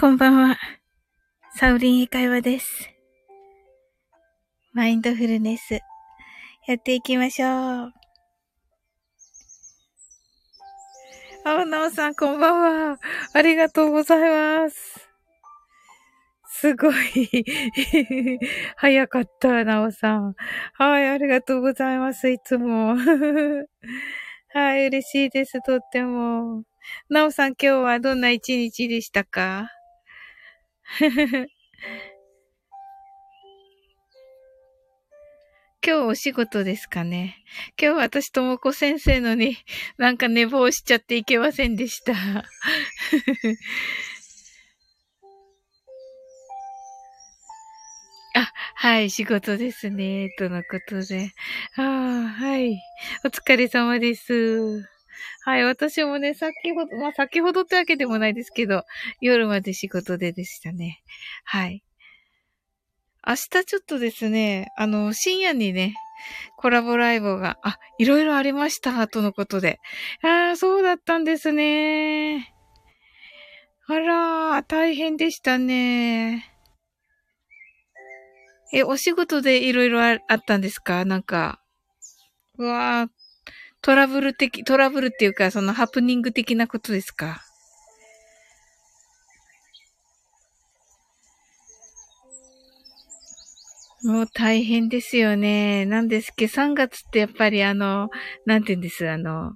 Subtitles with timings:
[0.00, 0.56] こんばんは。
[1.56, 2.88] サウリン英会話です。
[4.72, 5.74] マインドフルネス、
[6.66, 7.92] やっていきましょう。
[11.44, 12.98] あ、なおさん、こんばんは。
[13.34, 15.06] ありがとうございます。
[16.46, 17.44] すごい
[18.76, 20.34] 早かった、なおさん。
[20.78, 22.96] はい、ありがとうございます、いつも。
[24.54, 26.64] はい、嬉しいです、とっても。
[27.10, 29.70] なおさん、今日はどんな一日でしたか？
[30.98, 31.06] 今
[35.82, 37.36] 日お仕事ですかね。
[37.80, 39.56] 今日私ともこ先生のに
[39.96, 42.12] なんか寝坊しちゃっていけませんでした。
[48.34, 50.34] あ、はい、仕事ですね。
[50.38, 51.30] とのことで。
[51.76, 51.84] ああ、
[52.28, 52.78] はい。
[53.24, 54.99] お疲れ様です。
[55.44, 58.84] はい、私もね、先ほど、まあ先ほどってわけでもないですけど、
[59.20, 61.02] 夜まで仕事ででしたね。
[61.44, 61.82] はい。
[63.26, 65.94] 明日ちょっとですね、あの、深夜にね、
[66.56, 69.78] コラボライブが、あ、いろいろありました、とのことで。
[70.22, 72.54] ああ、そうだったんですね。
[73.86, 76.46] あら、大変でしたね。
[78.72, 81.04] え、お仕事でいろいろあったんですか？
[81.04, 81.60] なんか。
[82.56, 83.10] うわー、
[83.82, 87.42] トラブル的、トラブルっていうか、そのハプニング的なことですか？
[94.02, 95.84] もう大変ですよね。
[95.86, 98.08] なんですけど、3月ってやっぱりあの、
[98.46, 99.52] なんて言うんです、あの、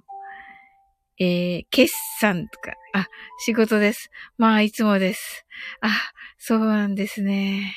[1.19, 3.07] えー、決算とか、あ、
[3.45, 4.09] 仕事です。
[4.37, 5.45] まあ、いつもです。
[5.81, 5.89] あ、
[6.37, 7.73] そうなんですね。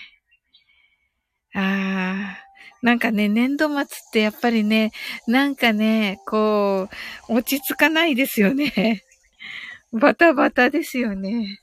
[1.54, 2.47] ああ。
[2.82, 4.92] なんかね、年度末ってやっぱりね、
[5.26, 6.88] なんかね、こ
[7.28, 9.04] う、落ち着かないですよね。
[9.92, 11.58] バタバタですよね。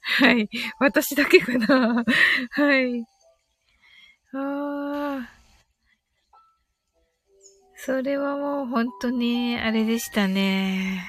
[0.00, 0.48] はい。
[0.78, 2.04] 私だけかな。
[2.50, 3.04] はい。
[4.32, 5.30] ああ。
[7.76, 11.08] それはもう本当に、あれでしたね。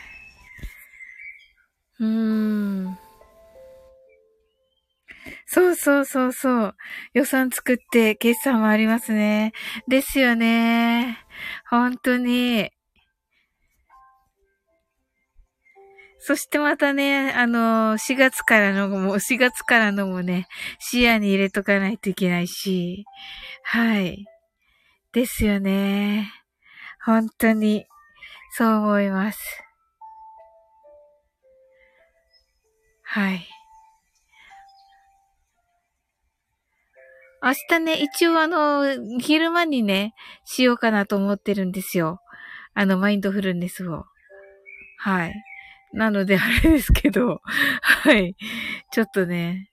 [1.99, 3.08] うーん。
[5.45, 6.75] そうそうそうそう。
[7.13, 9.53] 予算作って決算もありますね。
[9.87, 11.17] ですよね。
[11.69, 12.71] 本当に。
[16.21, 20.47] そしてまたね、あの、4月からのも、4月からのもね、
[20.79, 23.05] 視野に入れとかないといけないし。
[23.63, 24.25] はい。
[25.13, 26.31] ですよね。
[27.05, 27.85] 本当に、
[28.51, 29.39] そう思います。
[33.03, 33.58] はい。
[37.41, 40.13] 明日ね、一応あの、昼間にね、
[40.43, 42.19] しようかなと思ってるんですよ。
[42.73, 44.05] あの、マインドフルネスを。
[44.97, 45.33] はい。
[45.93, 47.41] なので、あれですけど、
[47.81, 48.35] はい。
[48.91, 49.71] ちょっとね、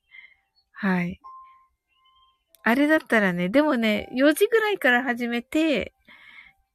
[0.73, 1.21] はい。
[2.63, 5.93] あれだったらね、でもね、4時ぐらいから始めて、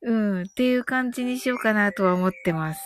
[0.02, 2.82] うん、っていう感じにしようかなとは思ってます。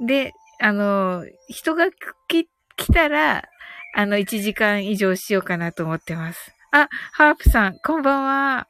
[0.00, 2.46] で、あの、人が来
[2.92, 3.44] たら、
[3.96, 6.52] あの、1時間以上しようかなと思ってます。
[6.72, 8.66] あ、ハープさん、こんばんは。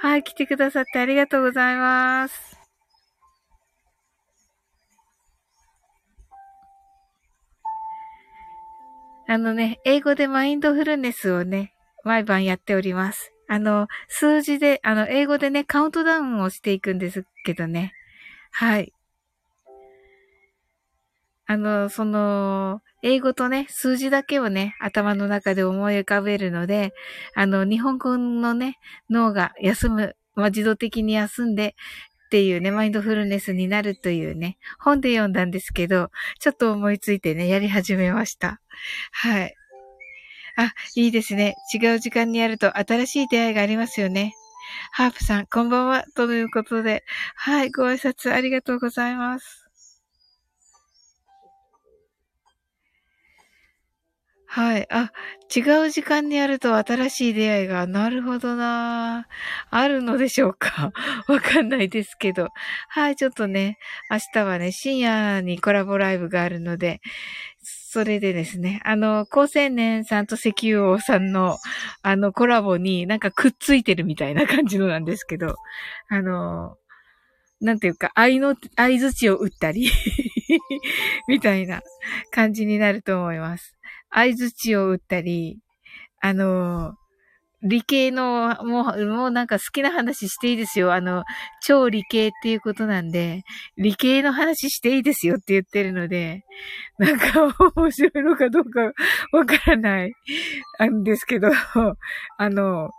[0.00, 2.58] はい、来てくださってありがとうございます。
[9.28, 11.74] あのね、英語でマインドフルネスをね、
[12.04, 13.32] 毎晩やっております。
[13.48, 17.92] あの、数字で、あの、英語でね、カウントダウンをしていくんですけどね。
[18.50, 18.92] はい。
[21.52, 26.94] あの、その、英語とね、数字だけをね、頭の中で思い浮かべるので、
[27.34, 28.78] あの、日本語のね、
[29.10, 31.74] 脳が休む、まあ、自動的に休んで、
[32.26, 38.58] っていうね、マインドフルネスになるというね、本で読んだんですけど、ちょっと思いついてね、やり始めました。
[39.10, 39.54] はい。
[40.56, 41.54] あ、いいですね。
[41.74, 44.32] 違う時間にやると新しい出会いがありますよね。
[44.92, 46.04] ハープさん、こんばんは。
[46.14, 49.61] ということで、はい、ご挨拶ありがとうございます。
[54.54, 54.86] はい。
[54.92, 55.10] あ、
[55.56, 59.26] 違う時間にやると新しい出会いが、なるほどな
[59.70, 60.92] あるのでしょうか？
[61.26, 62.50] わかんないですけど。
[62.90, 63.78] はい、ちょっとね、
[64.10, 67.00] 明日はね、深夜にコラボライブがあるので、
[67.62, 71.56] それでですね、あの、高青年さんと石油王さんの、
[72.02, 75.56] あの、コラボになんかくっついてるみたいな感じのなんですけど、
[76.10, 76.76] あの、
[77.60, 79.90] なんていうか、愛の、愛槌を打ったり
[81.28, 81.82] みたいな
[82.32, 83.74] 感じになると思います。
[84.12, 85.58] 合図値を打ったり、
[86.20, 86.94] あの、
[87.64, 90.92] 理系の、もう、もうなんか好きな話していいですよ。
[90.92, 91.22] あの、
[91.64, 93.42] 超理系っていうことなんで、
[93.76, 96.44] 理系の話していいですよって言ってるので、
[96.98, 98.92] なんか面白いのかどうか
[99.32, 100.12] わからない
[100.90, 101.50] んですけど、
[102.36, 102.90] あの、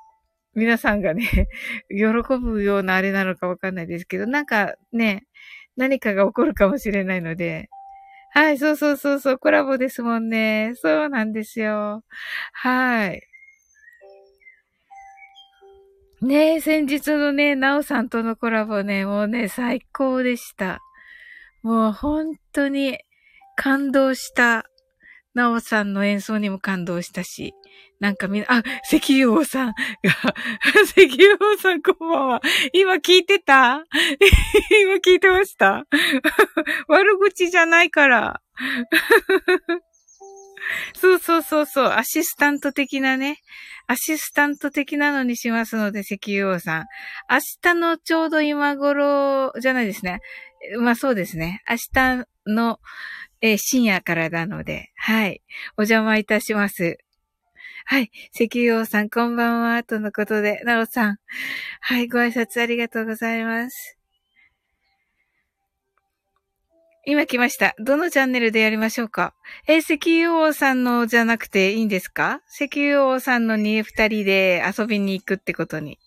[0.56, 1.50] 皆さんがね、
[1.90, 5.26] 喜ぶようなあれなのかわかんないですけど、なんかね、
[5.76, 7.70] 何かが起こるかもしれないので、
[8.34, 10.74] はい、そうそうそうそう、コラボですもんね。
[10.76, 12.04] そうなんですよ。
[12.52, 13.22] はい。
[16.22, 20.80] ねえ、先日のね、なおさんとのコラボね、もうね、最高でした。
[21.62, 22.98] もう本当に
[23.56, 24.66] 感動した。
[25.36, 27.54] なおさんの演奏にも感動したし。
[28.04, 29.74] なんかみんな、あ、石油王さんが、
[30.84, 32.42] 石油王さんこんばんは。
[32.74, 33.86] 今聞いてた？
[34.84, 35.86] 今聞いてました？
[36.90, 38.42] 悪口じゃないから。
[40.96, 43.38] そうそうそうそう、アシスタント的なね、
[43.88, 46.86] アシスタント的なのにしますので、石油王さん。
[47.32, 50.20] 明日のちょうど今頃じゃないですね。
[50.78, 51.62] まあそうですね。
[51.70, 52.82] 明日の、
[53.40, 55.42] えー、深夜からなので、はい。
[55.78, 56.98] お邪魔いたします。
[57.86, 58.12] はい。
[58.34, 59.84] 石油王さん、こんばんは。
[59.84, 61.18] とのことで、なおさん。
[61.82, 62.08] はい。
[62.08, 63.98] ご挨拶ありがとうございます。
[67.06, 67.76] 今来ました。
[67.80, 69.34] どのチャンネルでやりましょうか？
[69.68, 72.40] え石油王さんのじゃなくていいんですか？
[72.50, 76.00] 石油王さんのに二人で遊びに行くってことに。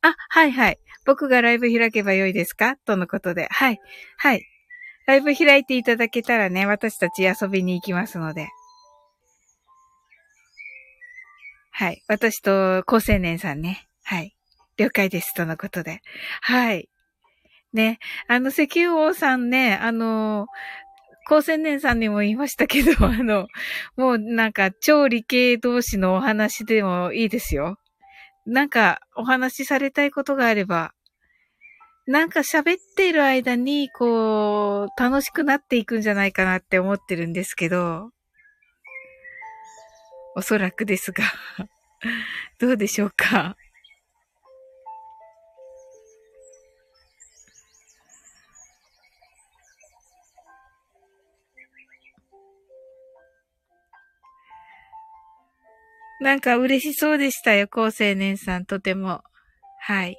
[0.00, 0.78] あ、はいはい。
[1.04, 2.76] 僕がライブ開けばよいですか？
[2.86, 3.48] とのことで。
[3.50, 3.78] はい。
[4.16, 4.46] はい。
[5.06, 8.48] ライブ開いていただけたらね、私たち遊びに行きますので。
[11.80, 12.02] はい。
[12.08, 13.88] 私と高青年さんね。
[14.02, 14.36] はい。
[14.76, 15.32] 了解です。
[15.32, 16.02] とのことで。
[16.42, 16.90] はい。
[17.72, 17.98] ね。
[18.28, 20.46] あの、石油王さんね、あの、
[21.26, 23.48] 高青年さんにも言いましたけど、 あの、
[23.96, 27.78] もうなんか超理系同士のお話でもいいですよ。
[28.44, 30.92] なんかお話しされたいことがあれば、
[32.06, 38.10] なんか喋っている間に、こう、楽しくなっていくんじゃないかなって思ってるんですけど、
[40.34, 41.24] おそらくですが、
[42.58, 43.56] どうでしょうか？
[56.20, 59.22] なんか嬉しそうでしたよ、高青年さん、とても。
[59.78, 60.18] はい。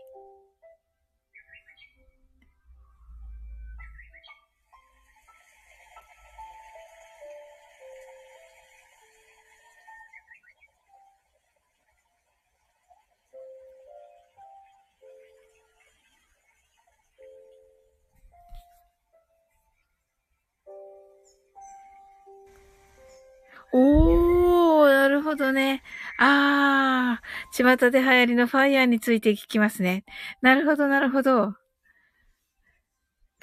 [27.63, 30.03] 巷で流行りのファイヤーについて聞きますね。
[30.41, 31.51] なるほど、なるほど。
[31.51, 31.57] フ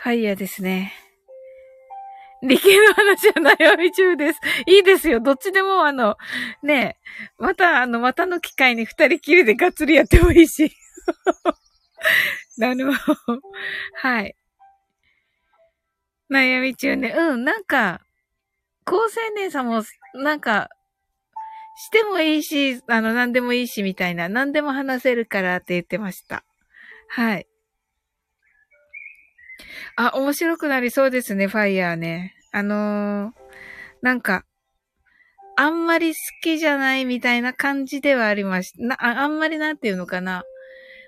[0.03, 0.93] ァイヤーですね。
[2.43, 4.41] 理系の話は悩み中です。
[4.67, 5.21] いいですよ。
[5.21, 6.17] どっちでもあの、
[6.63, 10.71] ねえまたあの、またの機会に二人きりでがっつりやってもいいし。
[12.57, 13.41] なるほど。
[13.95, 14.37] はい。
[16.31, 17.11] 悩み中ね。
[17.17, 18.03] うん、なんか、
[18.85, 19.83] 高青年さんも、
[20.15, 20.69] なんか、
[21.81, 26.45] してもいいし、あの、何でもいいし、みたいな、何でも話せるからって言ってました。
[27.09, 27.47] はい。
[29.97, 32.35] あ、面白くなりそうですね、ファイヤーね。
[32.51, 33.33] あのー、
[34.03, 34.45] なんか、
[35.57, 38.83] あんまり好きじゃないみたいな感じではありました。
[38.85, 40.43] なああんまりなんていうのかな。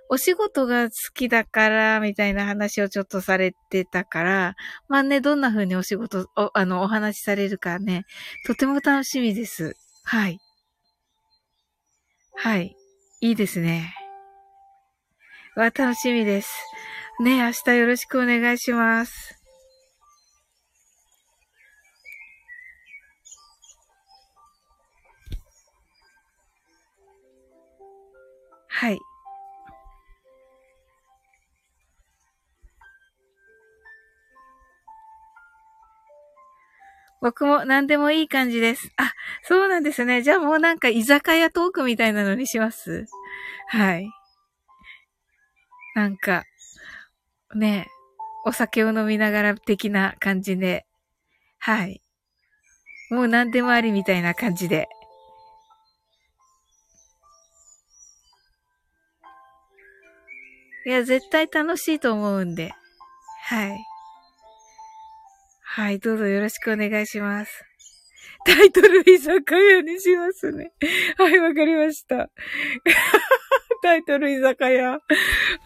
[0.09, 4.55] お仕事が好きだから、みたいな話をちょっとされてたから、
[4.89, 8.05] まあね、どんな風にお仕事、お、あの、お話しされるかね、
[8.47, 9.77] とても楽しみです。
[10.05, 10.39] はい。
[12.43, 12.75] はい。
[13.21, 13.95] いいですね。
[15.57, 16.51] わ、楽しみです。
[17.23, 19.39] ね、明日よろしくお願いします。
[28.69, 28.99] はい。
[37.21, 38.91] 僕も何でもいい感じです。
[38.97, 39.13] あ、
[39.43, 40.23] そうなんですね。
[40.23, 43.07] じゃあもうなんか居酒屋トークみたいなのにします
[43.69, 44.11] はい。
[45.95, 46.45] なんか、
[47.55, 47.89] ね
[48.47, 50.87] お酒を飲みながら的な感じで。
[51.59, 52.01] はい。
[53.11, 54.89] もう何でもありみたいな感じで。
[60.87, 62.73] いや、絶対楽しいと思うんで。
[63.43, 63.90] はい。
[65.73, 67.65] はい、どうぞよろしくお願いします。
[68.45, 70.73] タイトル居酒屋にしますね。
[71.17, 72.29] はい、わかりました。
[73.81, 74.95] タイトル居酒屋。
[74.95, 75.01] あ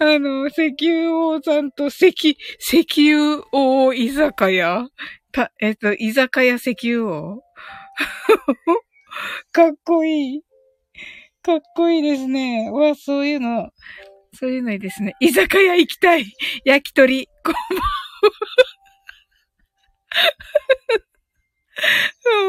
[0.00, 4.86] の、石油王さんと石、石油王居酒屋。
[5.32, 7.42] た、えっと、居酒屋石油王
[9.52, 10.42] かっこいい。
[11.40, 12.68] かっこいいですね。
[12.70, 13.70] わ、そういうの、
[14.34, 15.14] そういうのいいですね。
[15.20, 16.26] 居酒屋行きたい。
[16.66, 17.26] 焼き鳥。
[17.42, 18.73] こんばんは。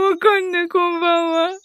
[0.10, 1.50] わかんない、こんばんは。
[1.50, 1.56] はい。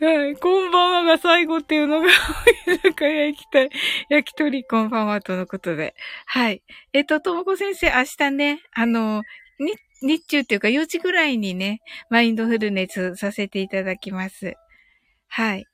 [0.00, 0.36] はい。
[0.36, 3.70] こんばんはが最後っていうのが、居酒屋行きたい。
[4.08, 5.94] 焼き鳥こんばんはとのことで。
[6.26, 6.62] はい。
[6.92, 9.24] えっと、ともこ先生、明日ね、あの、
[9.58, 11.80] に、日中っていうか4時ぐらいにね、
[12.10, 14.54] マインドフルネスさせていただきます。
[15.26, 15.66] はい。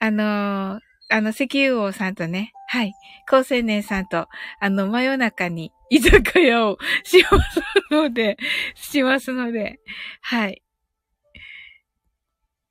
[0.00, 0.80] あの
[1.12, 2.94] あの、石油王さんとね、はい、
[3.28, 4.28] 高青年さんと、
[4.60, 8.38] あの、真夜中に居酒屋をしますので、
[8.74, 9.78] しますので、
[10.22, 10.62] はい。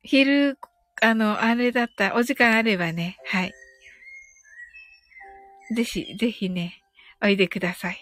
[0.02, 0.58] 昼、
[1.00, 3.54] あの、あれだった、お時間あればね、はい。
[5.76, 6.82] ぜひ、ぜひね、
[7.22, 8.00] おいでください。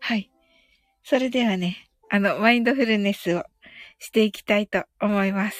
[0.00, 0.33] はい。
[1.04, 1.76] それではね、
[2.10, 3.44] あの、マインドフルネスを
[3.98, 5.58] していきたいと思います。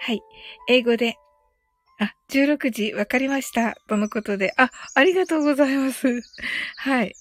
[0.00, 0.20] はい。
[0.68, 1.14] 英語で、
[2.00, 3.76] あ、16時わかりました。
[3.88, 6.08] とのことで、あ、ありがとうございます。
[6.76, 7.14] はい。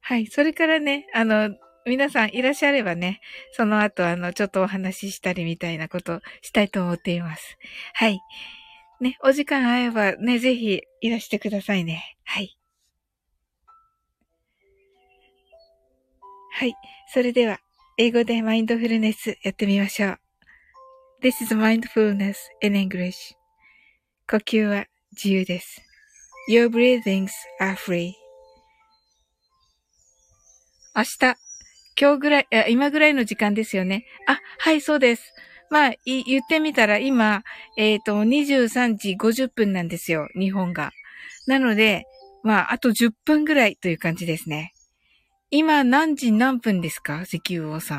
[0.00, 0.26] はい。
[0.26, 1.54] それからね、あの、
[1.86, 3.20] 皆さんいらっしゃればね、
[3.52, 7.56] その後あの、ちょっとお話ししたりみたいなことしたいと思っています。
[7.94, 8.18] はい。
[9.02, 12.16] ね、お時間合えばね、ぜひいらしてくださいね。
[12.22, 12.56] はい。
[16.52, 16.74] はい。
[17.12, 17.58] それでは、
[17.98, 20.18] 英語でマインドフルネスやってみましょう。
[21.20, 23.34] This is mindfulness in English.
[24.30, 25.82] 呼吸は自由です。
[26.48, 27.30] Your breathings
[27.60, 28.12] are free.
[30.94, 31.36] 明日、
[32.00, 34.06] 今日ぐらい、今ぐらいの時間ですよね。
[34.28, 35.34] あ、はい、そうです。
[35.72, 37.44] まあ、言ってみたら今、
[37.78, 40.90] えっ、ー、と、23時50分なんですよ、日本が。
[41.46, 42.04] なので、
[42.42, 44.74] まあ、あと10分ぐらいという感じですね。
[45.50, 47.96] 今何時何分ですか石油王さ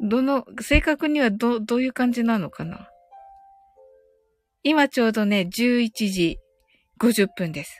[0.00, 0.08] ん？
[0.08, 2.88] どの、正確にはど、どういう感じなのかな？
[4.62, 6.38] 今ちょうどね、11時
[6.98, 7.78] 50分です。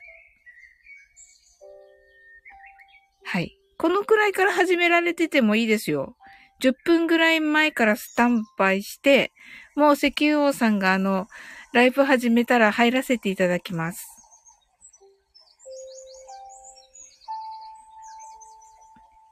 [3.25, 3.60] はい。
[3.81, 6.15] このくらいから始められててもいいですよ。
[6.61, 9.33] 10分ぐらい前からスタンバイして、
[9.75, 11.29] もう石油王さんがあの、
[11.73, 14.07] ライブ始めたら入らせていただきます。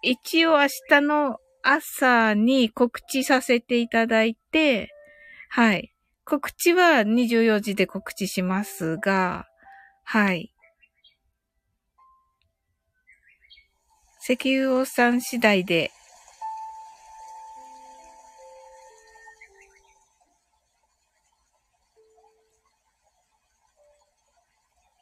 [0.01, 4.89] 一応明日の朝に告知させていただいて、
[5.51, 5.93] はい。
[6.25, 9.45] 告知は24時で告知しますが、
[10.05, 10.55] はい。
[14.31, 15.91] 石油王さん次第で、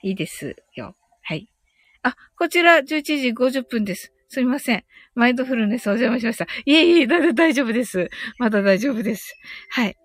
[0.04, 0.94] いいですよ。
[1.22, 1.48] はい。
[2.04, 4.12] あ、こちら11時50分です。
[4.28, 4.84] すみません。
[5.16, 6.46] マインドフルネスお邪魔しました。
[6.64, 8.08] いえいえ、だ大丈夫です。
[8.38, 9.34] まだ大丈夫です。
[9.70, 9.96] はい。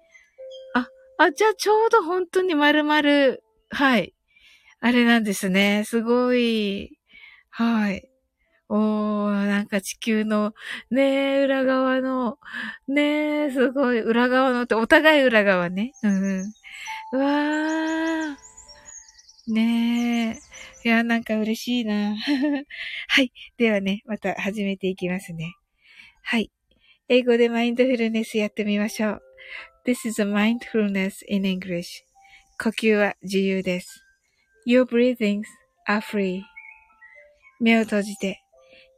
[0.73, 0.87] あ、
[1.19, 3.37] あ、じゃあちょうど本当に丸々、
[3.69, 4.15] はい。
[4.79, 5.83] あれなんですね。
[5.85, 6.97] すごい。
[7.51, 8.10] はい。
[8.73, 10.53] おー、なんか地球の、
[10.89, 12.39] ねえ裏側の、
[12.87, 15.91] ねえすごい、裏側のって、お互い裏側ね。
[16.03, 16.41] うん。
[17.11, 19.53] うわー。
[19.53, 20.39] ね
[20.85, 20.87] え。
[20.87, 22.15] いや、なんか嬉しいな。
[23.09, 23.33] はい。
[23.57, 25.53] ではね、また始めていきますね。
[26.21, 26.49] はい。
[27.09, 29.21] 英語でマインドフルネスやってみましょう。
[29.85, 32.05] This is a mindfulness in English.
[32.57, 34.01] 呼吸は自由です。
[34.65, 35.43] Your breathings
[35.89, 36.43] are free.
[37.59, 38.40] 目を閉じて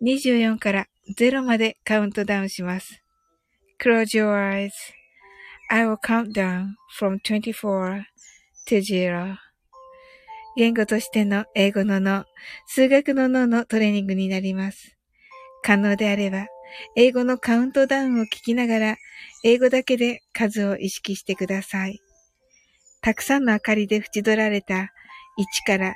[0.03, 3.01] 24から0までカウントダウンします。
[3.81, 8.03] Close your eyes.I will count down from 24
[8.67, 9.37] to 0.
[10.57, 12.25] 言語としての英語の脳、
[12.67, 14.97] 数学の脳のトレーニングになります。
[15.63, 16.47] 可能であれば、
[16.97, 18.97] 英語のカウントダウンを聞きながら、
[19.45, 22.01] 英語だけで数を意識してください。
[23.01, 24.89] たくさんの明かりで縁取られた1
[25.65, 25.95] から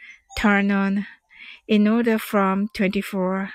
[0.37, 1.05] turn on
[1.67, 3.49] in order from 24,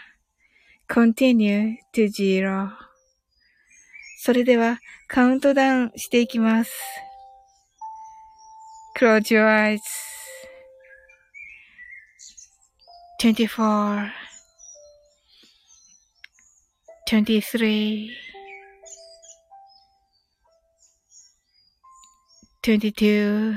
[0.89, 2.73] continue to zero.
[4.19, 6.73] それではカウントダウンしていきます。
[8.99, 9.81] Close your eyes.
[13.21, 14.11] 24
[17.07, 18.11] 23
[22.63, 23.57] 22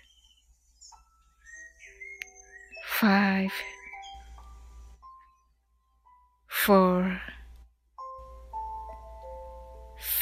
[3.01, 3.49] 5
[6.67, 7.17] 4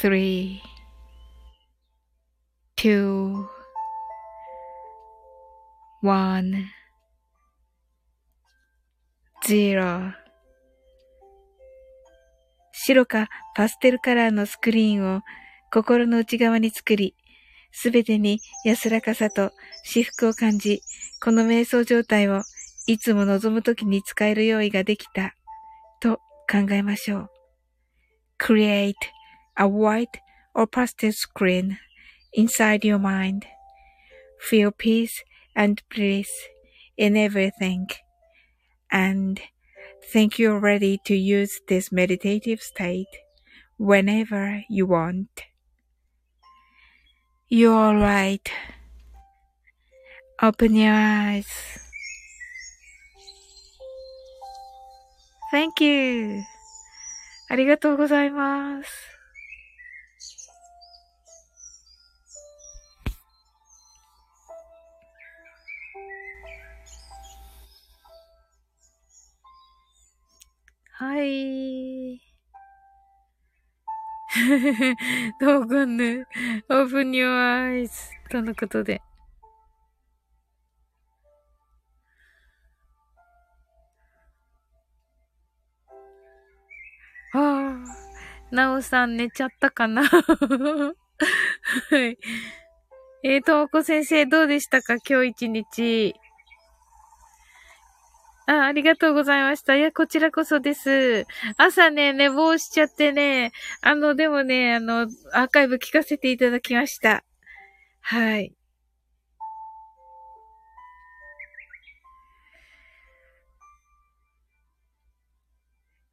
[0.01, 0.61] 3
[2.77, 3.01] 2
[6.01, 6.63] 1
[9.43, 10.13] 0
[12.71, 13.27] 白か
[13.57, 15.21] パステルカラーのスクリーンを
[15.73, 17.13] 心の内側に作り、
[17.73, 19.51] すべてに安らかさと
[19.83, 20.79] 至福を感じ、
[21.21, 22.43] この瞑想状態を
[22.88, 25.34] いつも望むときに使える用意ができた、
[26.00, 26.18] と
[26.50, 27.30] 考えましょう。
[28.38, 28.94] Create
[29.56, 30.08] a white
[30.54, 31.76] or pastel screen
[32.36, 33.46] inside your mind.
[34.38, 36.28] Feel peace and bliss
[36.96, 37.86] in everything.
[38.90, 39.40] And
[40.12, 43.08] think you're ready to use this meditative state
[43.78, 45.28] whenever you want.
[47.48, 48.50] You're alright.
[50.42, 51.46] Open your eyes.
[55.51, 56.43] Thank you.
[57.49, 58.89] ありがとうございます。
[70.91, 72.21] はい。
[75.41, 76.25] どうかね。
[76.69, 77.89] open your eyes
[78.29, 79.01] とのことで。
[88.51, 90.03] なおさん寝ちゃったかな？
[90.09, 90.19] は
[91.93, 92.17] い。
[93.23, 94.95] えー、ともこ先生どうでしたか？
[95.07, 96.15] 今日一日。
[98.47, 99.75] あ、ありがとうございました。
[99.75, 101.27] いや、こちらこそです。
[101.57, 105.01] 朝ね、寝坊しちゃってね、あの、でもね、あの、
[105.33, 107.23] アーカイブ聞かせていただきました。
[108.01, 108.53] はい。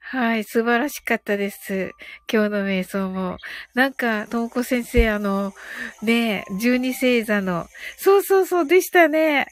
[0.09, 1.91] はい、素晴らしかったです。
[2.33, 3.39] 今日の瞑想も。
[3.75, 5.53] なんか、ともこ先生、あの、
[6.01, 7.67] ね、十二星座の、
[7.97, 9.49] そうそうそうでしたね。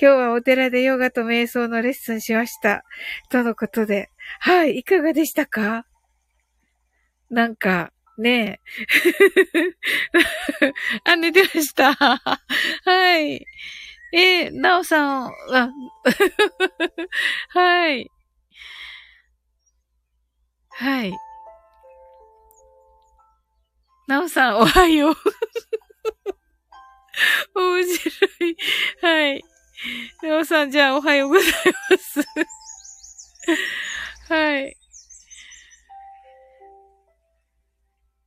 [0.00, 2.84] 今日はお寺でヨガと瞑想のレッスンしました。
[3.28, 4.08] とのことで。
[4.40, 5.84] はい、いかがでしたか？
[7.28, 8.60] なんか、ね
[10.64, 10.72] え。
[11.04, 11.92] あ、寝てました。
[11.92, 13.44] はい。
[14.12, 15.70] え、なおさん、あ
[17.52, 18.10] はい。
[20.78, 21.12] はい。
[24.06, 25.14] なおさん、おはよう。
[27.58, 28.56] 面白い。
[29.02, 29.42] はい。
[30.22, 31.44] なおさん、じゃあ、おはようござい
[31.90, 32.20] ます。
[34.32, 34.76] はい。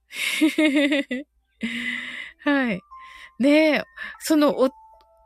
[2.44, 2.82] はい。
[3.40, 3.84] ねえ、
[4.20, 4.72] その、お、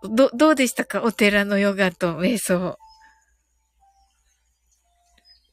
[0.03, 1.01] ど、どうでしたか？
[1.01, 2.77] お寺のヨガと瞑想。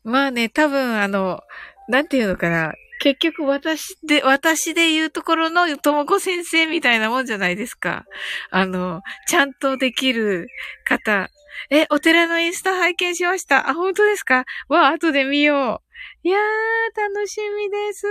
[0.05, 1.41] まあね、多分あの、
[1.89, 2.75] なんていうのかな。
[3.01, 8.05] 結局私で、私で言うところのともこ先生みたいなもんじゃないですか。
[8.51, 10.47] あの、ちゃんとできる
[10.85, 11.29] 方。
[11.71, 13.69] え、お寺のインスタ拝見しました。
[13.69, 14.45] あ、本当ですか？
[14.69, 15.83] わ、後で見よ
[16.25, 16.29] う。
[16.29, 18.07] いやー、楽しみです。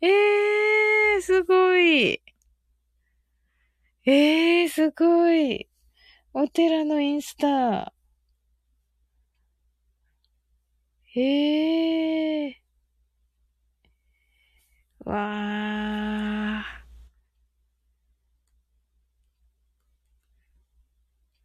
[0.00, 2.20] えー、すごい。
[4.06, 5.68] えー、すごい。
[6.34, 7.93] お寺のインスタ。
[11.16, 12.60] ええ。
[15.04, 15.14] わ
[16.60, 16.84] あ。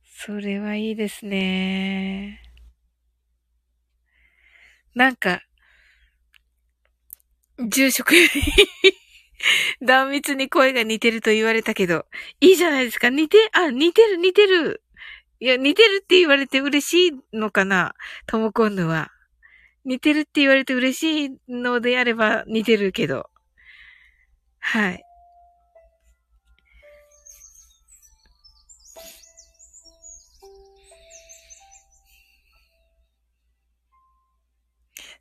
[0.04, 2.42] それはいいですね。
[4.96, 5.42] なんか、
[7.58, 8.28] 住職に
[9.86, 12.06] 断密に声が似てると言われたけど、
[12.42, 13.10] いいじゃないですか。
[13.10, 14.82] 似て、あ、似てる似てる。
[15.40, 17.94] いや、似てるって言われて嬉しいのかな
[18.26, 19.12] ともこんぬは。
[19.86, 23.30] 似てるって言われて嬉しいのであれば似てるけど。
[24.60, 25.04] はい。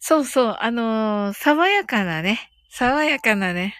[0.00, 2.50] そうそう、あのー、爽やかなね。
[2.70, 3.74] 爽やかなね。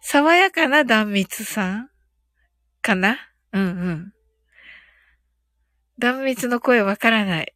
[0.00, 1.90] 爽やかな断蜜さん
[2.80, 3.18] かな？
[3.52, 4.12] うんうん。
[5.98, 7.54] 断蜜の声わからない。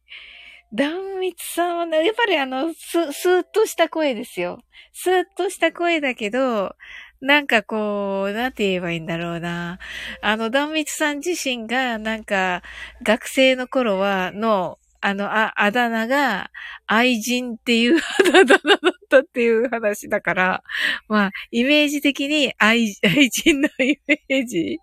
[0.73, 4.59] 断蜜さんはね、やっぱりあの、す、スーッとした声ですよ。
[4.93, 6.75] スーッとした声だけど、
[7.21, 9.79] なんかこう、なんて言えばいいんだろうな。
[10.21, 12.61] あの、断蜜さん自身が、なんか、
[13.03, 16.51] 学生の頃は、の、あの、あ、あだ名が、
[16.85, 17.97] 愛人っていう
[18.35, 20.63] あだ名だったっていう話だから、
[21.07, 24.79] まあ、イメージ的に愛、愛人のイメージ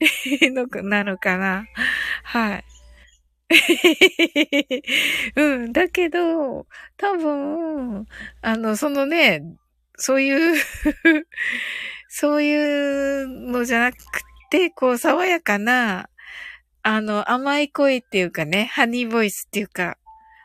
[0.52, 1.66] の、なのかな。
[2.24, 2.69] はい。
[5.34, 8.06] うん、だけど、多分、
[8.42, 9.42] あの、そのね、
[9.96, 10.56] そういう
[12.08, 13.96] そういうのじゃなく
[14.50, 16.08] て、こう、爽やかな、
[16.82, 19.98] あの、甘い声っていうかね、ハニーボイスっていうか、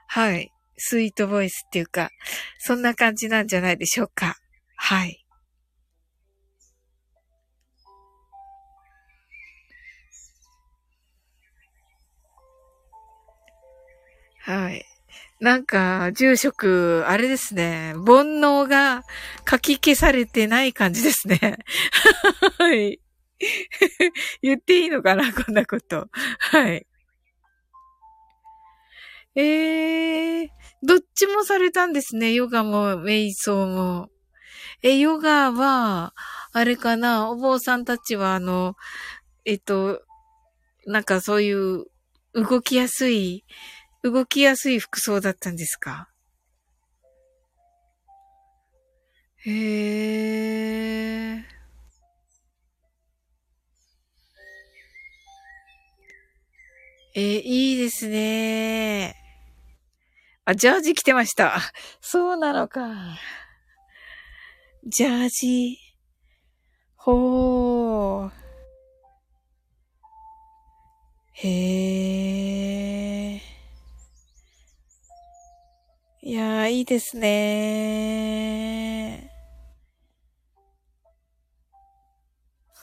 [0.07, 2.09] はい、スイートボイスっていうか、
[2.59, 4.37] そんな感じなんじゃないでしょうか。
[4.75, 5.24] はい。
[14.45, 14.85] はい。
[15.39, 17.93] なんか、住職、あれですね。
[17.95, 19.03] 煩悩が
[19.49, 21.57] 書き消されてない感じですね。
[22.59, 22.99] はい。
[24.43, 26.09] 言っていいのかなこんなこと。
[26.39, 26.85] はい。
[29.35, 30.47] えー、
[30.83, 32.31] どっちもされたんですね。
[32.31, 34.09] ヨガも、瞑想も。
[34.83, 36.13] え、ヨガは、
[36.53, 38.75] あれかなお坊さんたちは、あの、
[39.43, 40.03] えっと、
[40.85, 41.85] なんかそういう
[42.35, 43.43] 動きやすい
[44.05, 46.09] 動きやすい服装だったんですか？
[49.47, 49.51] へ
[51.39, 51.45] え。
[57.15, 59.15] えー、いいですね。
[60.45, 61.59] あ、ジャージ着てました。
[61.99, 63.17] そうなのか。
[64.85, 65.79] ジャージ。
[66.95, 68.31] ほー。
[71.37, 72.84] へ
[76.27, 77.29] いやー、いいですね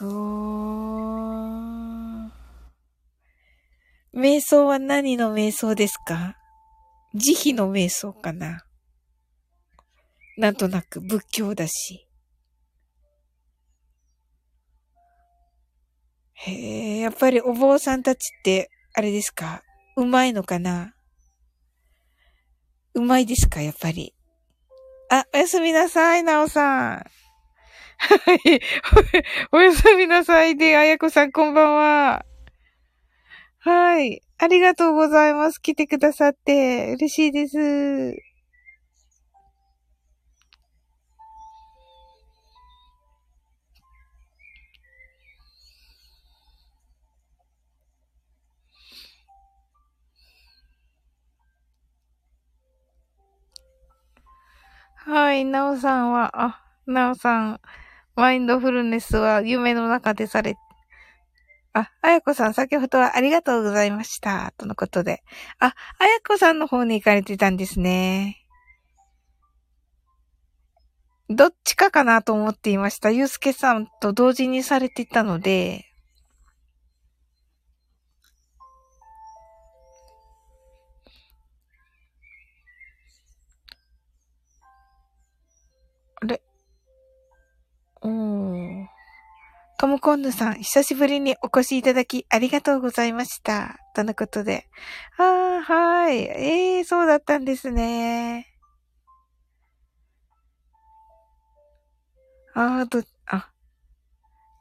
[0.01, 0.07] ー。
[0.07, 4.15] おー。
[4.15, 6.37] 瞑想は何の瞑想ですか？
[7.15, 8.65] 慈悲の瞑想かな
[10.39, 12.07] なんとなく仏教だし。
[16.35, 19.65] へえ、やっぱりお坊さんたちって、あれですか？
[19.97, 20.95] うまいのかな？
[22.95, 24.15] うまいですかやっぱり。
[25.11, 26.97] あ、おやすみなさい、なおさん。
[26.97, 27.05] は
[28.45, 28.61] い。
[29.53, 32.25] おやすみなさいで、あやこさん、こんばんは。
[33.59, 34.23] はい。
[34.39, 35.61] ありがとうございます。
[35.61, 36.95] 来てくださって。
[36.95, 38.32] 嬉しいです。
[55.05, 57.61] はい、なおさんは、あ、なおさん、
[58.15, 60.55] マインドフルネスは夢の中でされ、
[61.73, 64.53] あ、あやこさん、先ほどはありがとうございました。
[64.57, 65.25] とのことで。
[65.59, 68.47] あ、あやこさんの方に行かれてたんですね。
[71.29, 73.11] どっちかかなと思っていました。
[73.11, 75.92] ゆうすけさんと同時にされていたので、
[89.83, 93.81] ともこんぬさん、久しぶりにお越しいただきありがとうございました。
[93.97, 94.69] とのことで。
[95.19, 96.19] ああ、はい。
[96.19, 98.47] ええー、そうだったんですね。
[102.55, 103.51] ああ、と、あ。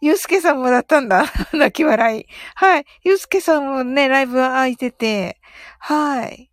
[0.02, 1.26] ゆうすけさんもだったんだ。
[1.54, 2.26] 泣き笑い。
[2.56, 2.86] はい。
[3.04, 5.40] ゆうすけさんもね、ライブは空いてて。
[5.78, 6.52] はい。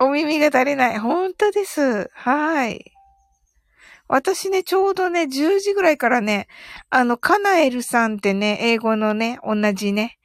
[0.00, 0.98] お耳が足りない。
[0.98, 2.10] 本当です。
[2.12, 2.92] はい。
[4.08, 6.48] 私ね、ちょうどね、10時ぐらいからね、
[6.90, 10.18] あの、カナエルさんってね、英語のね、同じね、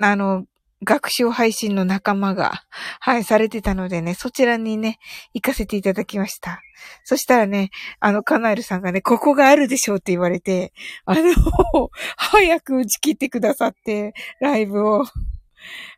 [0.00, 0.44] あの、
[0.84, 2.64] 学習配信の仲間が、
[3.00, 4.98] はい、されてたのでね、そちらにね、
[5.32, 6.60] 行かせていただきました。
[7.04, 10.72] そしたらね、あの、カナエルさんがね、ここがあるでしょうって言われて、
[11.06, 11.20] あの、
[12.16, 15.04] 早く打ち切ってくださって、ライブを。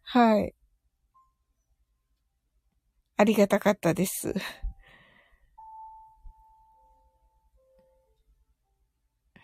[0.05, 0.55] はい。
[3.16, 4.35] ありがたかったです。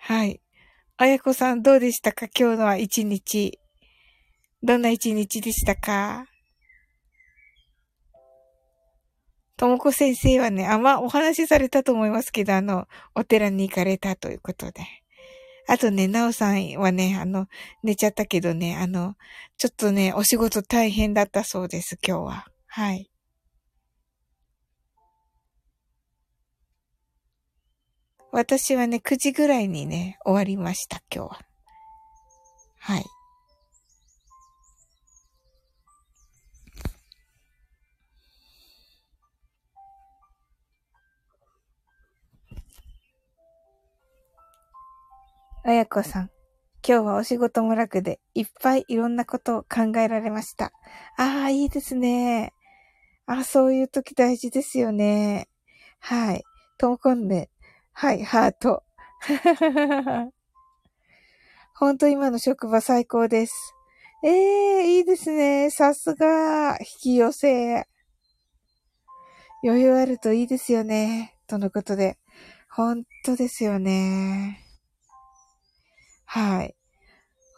[0.04, 0.40] はい。
[0.96, 2.26] あやこさんどうでしたか？
[2.36, 3.60] 今日のは一日。
[4.60, 6.26] どんな一日でしたか？
[9.56, 14.82] ともこ先生はね、あんまお話しされたと思いますけど、あの、お寺に行かれたということで。
[15.68, 17.46] あとね、なおさんはね、あの、
[17.84, 19.14] 寝ちゃったけどね、あの、
[19.56, 22.46] ちょっとね、お仕事大変だったそうです、今日は。
[22.66, 23.11] はい。
[28.34, 31.40] 私はね、9時ぐらいにね、終わりました、今日は。
[32.78, 33.04] はい。
[45.64, 46.30] あやこさん。
[46.84, 50.72] 今日はお仕事も楽で、いっぱいいろんなことを考えられました。
[51.18, 52.54] ああ、いいですね。
[53.26, 55.48] ああそういう時大事ですよね。
[56.00, 56.42] はい。
[56.78, 57.50] ともこんね。
[57.92, 58.82] はい、ハート。
[61.74, 63.74] ほんと今の職場最高です。
[64.24, 65.70] ええー、いいですね。
[65.70, 67.86] さすが、引き寄せ。
[69.64, 71.36] 余裕あるといいですよね。
[71.46, 72.18] とのことで。
[72.70, 74.64] ほんとですよね。
[76.24, 76.74] はい。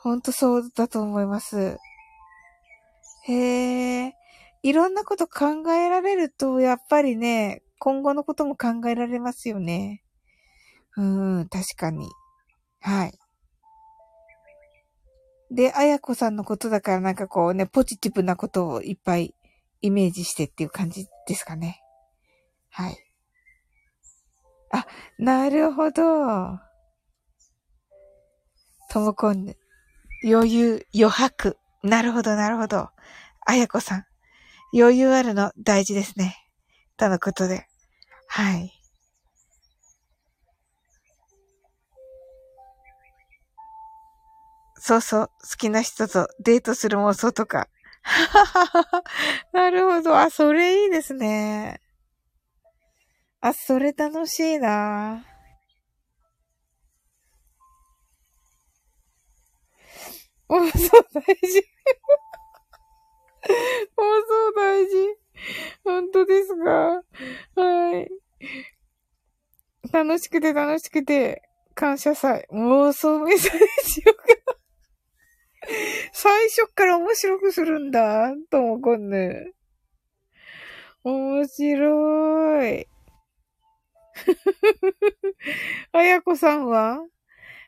[0.02, 1.78] ほんとそうだと思います。
[3.26, 4.14] へえ。
[4.62, 10.03] いろんなこと考えられると、やっぱりね、今後のことも考えられますよね。
[10.96, 11.02] う
[11.40, 12.08] ん、確かに。
[12.80, 13.18] はい。
[15.50, 19.34] で、あやこさんのことだからなんかこうね、ポジティブなことをいっぱい
[19.80, 21.80] イメージしてっていう感じですかね。
[22.70, 22.96] はい。
[24.72, 24.86] あ、
[25.18, 26.58] なるほど。
[28.90, 29.54] ともこん。
[30.24, 31.58] 余裕、余白。
[31.82, 32.88] なるほど、なるほど。
[33.46, 34.04] あやこさん。
[34.72, 36.36] 余裕あるの大事ですね。
[36.96, 37.66] とのことで。
[38.26, 38.73] はい。
[44.86, 47.68] そうそう、好きな人とデートする妄想とか。
[49.54, 50.14] なるほど。
[50.14, 51.80] あ、それいいですね。
[53.40, 55.24] あ、それ楽しいな。
[60.50, 61.64] 妄想大事。
[63.96, 65.16] 妄想大事。
[65.82, 67.02] 本当ですか？
[67.56, 68.10] はい。
[69.92, 71.40] 楽しくて楽しくて、
[71.74, 72.46] 感謝祭。
[72.52, 73.52] 妄想メッセー
[73.86, 74.63] ジよか。
[76.12, 78.32] 最初から面白くするんだ。
[78.50, 79.52] ともこんぬ。
[81.04, 82.86] 面白い。
[85.92, 87.04] あやこさんは？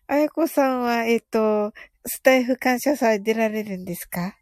[0.07, 1.73] あやこさんは、えっと、
[2.05, 4.37] スタイフ感謝祭出られるんですか？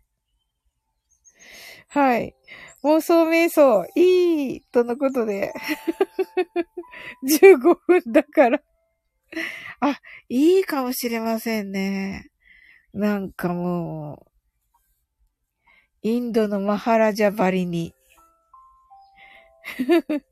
[1.89, 2.35] はい。
[2.83, 5.55] 妄想瞑想、いいとのことで。
[7.25, 8.61] 15分だから
[9.81, 12.31] あ、いいかもしれませんね。
[12.95, 14.27] なんかもう、
[16.03, 17.93] インドのマハラジャバリに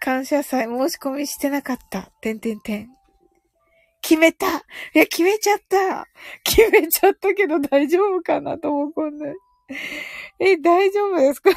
[0.00, 2.10] 感謝祭申し込みしてなかった。
[2.20, 2.88] てんてんてん。
[4.00, 4.62] 決めたい
[4.94, 6.06] や、決めちゃった
[6.44, 9.26] 決めちゃったけど大丈夫かなと思うな。
[10.40, 11.50] え、大丈夫ですか？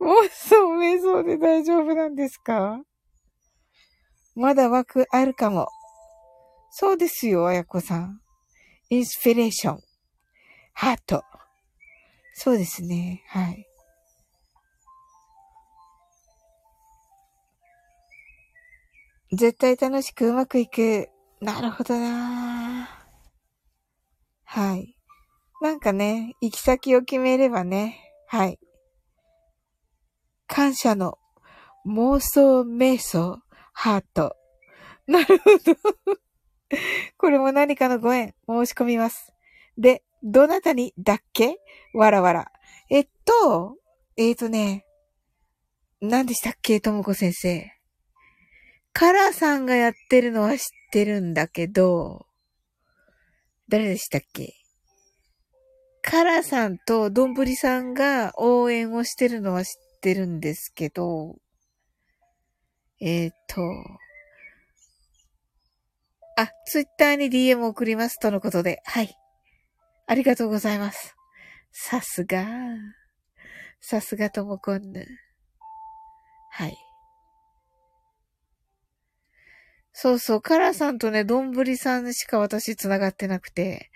[0.00, 2.82] もうそう、瞑想で大丈夫なんですか？
[4.34, 5.68] まだ枠あるかも。
[6.70, 8.20] そうですよ、あやこさん。
[8.90, 9.80] インスピレーション。
[10.72, 11.22] ハート。
[12.34, 13.22] そうですね。
[13.28, 13.66] はい。
[19.32, 21.08] 絶対楽しくうまくいく。
[21.40, 22.88] なるほどな
[24.44, 24.96] はい。
[25.60, 27.98] なんかね、行き先を決めればね。
[28.26, 28.58] はい。
[30.46, 31.18] 感謝の
[31.86, 33.42] 妄想瞑想
[33.74, 34.36] ハート。
[35.06, 35.76] なるほど。
[37.18, 39.32] これも何かのご縁申し込みます。
[39.76, 41.58] で、どなたにだっけ？
[41.92, 42.52] わらわら。
[42.88, 43.76] えっと、
[44.16, 44.86] えっ、ー、とね、
[46.00, 46.80] 何でしたっけ？
[46.80, 47.70] ともこ先生。
[48.92, 52.26] カラさんがやってるのは知ってるんだけど、
[53.68, 54.54] 誰でしたっけ？
[56.00, 61.36] カラさんとどんぶりさんが応援をしてるのは知ってるんですけど、
[63.06, 63.60] えっ、と、
[66.38, 69.14] あ、ツイッターに DM 送りますとのことで、はい。
[70.06, 71.14] ありがとうございます。
[71.70, 72.46] さすが。
[73.78, 75.06] さすがともこんぬ。
[76.50, 76.78] はい。
[79.92, 83.90] そうそう、カラさんとね、どんぶりさんしか私繋がってなくて、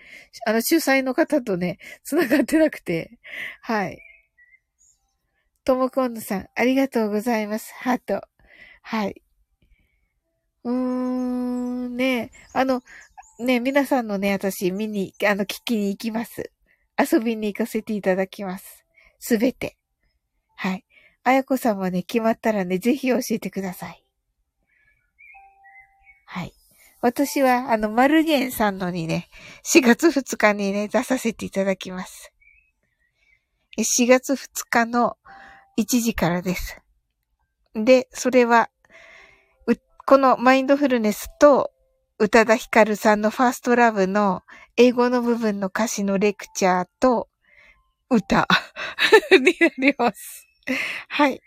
[0.45, 3.17] あの、主催の方とね、繋がってなくて、
[3.61, 3.97] はい。
[5.63, 7.73] ともこんぬさん、ありがとうございます。
[7.73, 8.21] ハート。
[8.81, 9.21] はい。
[10.63, 12.81] うーん、ね、あの、
[13.39, 16.51] ね、皆さんのね、私、見に、あの、聞きに行きます。
[16.97, 18.85] 遊びに行かせていただきます。
[19.19, 19.77] すべて。
[20.55, 20.85] はい。
[21.23, 24.03] あやこさんもね、決まったらね、ぜひ教えてください。
[26.25, 26.53] はい。
[27.01, 29.29] 私は、あの、マルゲンさんのにね、
[29.63, 32.33] 4月2日にね、出させていただきます。
[33.77, 35.15] 4月2日の
[35.77, 36.81] 1時からです。
[37.75, 38.69] で、それは、
[40.05, 41.71] このマインドフルネスと、
[42.17, 44.41] 宇多田ヒカルさんのファーストラブの
[44.75, 47.29] 英語の部分の歌詞のレクチャーと、
[48.09, 48.47] 歌
[49.39, 50.47] になります。
[51.09, 51.39] はい。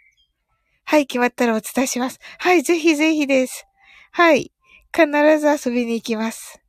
[0.84, 2.20] はい、決まったらお伝えします。
[2.38, 3.66] はい、ぜひぜひです。
[4.12, 4.52] はい。
[4.94, 5.06] 必
[5.40, 6.62] ず遊びに行きます。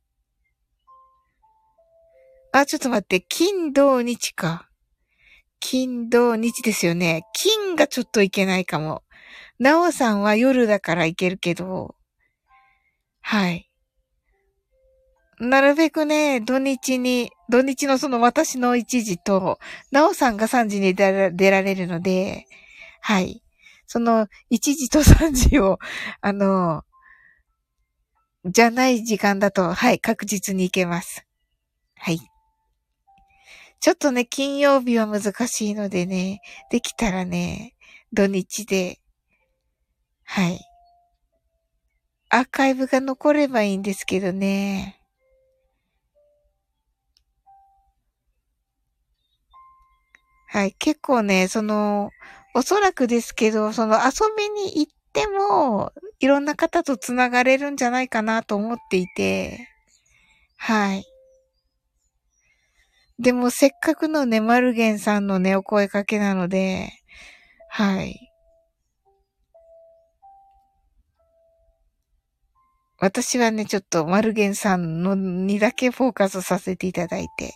[2.52, 3.20] あ、ちょっと待って。
[3.20, 4.68] 金、土、日か。
[5.60, 7.22] 金、土、日ですよね。
[7.34, 9.03] 金がちょっといけないかも。
[9.58, 11.94] なおさんは夜だから行けるけど。
[13.20, 13.70] はい。
[15.40, 19.58] なるべくね、土日に、土日のその私の1時と、
[19.90, 22.46] なおさんが3時に出られるので、
[23.00, 23.42] はい。
[23.86, 25.78] その1時と3時を、
[26.20, 26.84] あの、
[28.44, 31.26] じゃない時間だと、はい、確実に行けます。
[31.96, 32.20] はい。
[33.80, 37.74] ちょっとね、金曜日は難しいのでね、できたらね、
[38.12, 39.00] 土日で、
[40.24, 40.60] はい。
[42.28, 45.00] アーカイブが残ればいいんですけどね。
[50.48, 50.72] はい。
[50.78, 52.10] 結構ね、その、
[52.54, 59.68] おそらくですけど、その遊びに行っても、いろんな方と繋がれるんじゃないかなと思っていて、
[60.58, 61.04] はい。
[63.18, 66.90] でもせっかくのね、マルゲンさんのね、お声かけなので、
[67.68, 68.23] はい。
[73.04, 77.52] 私はね、ちょっとマルゲンさんのにだけフォーカスさせていただいて。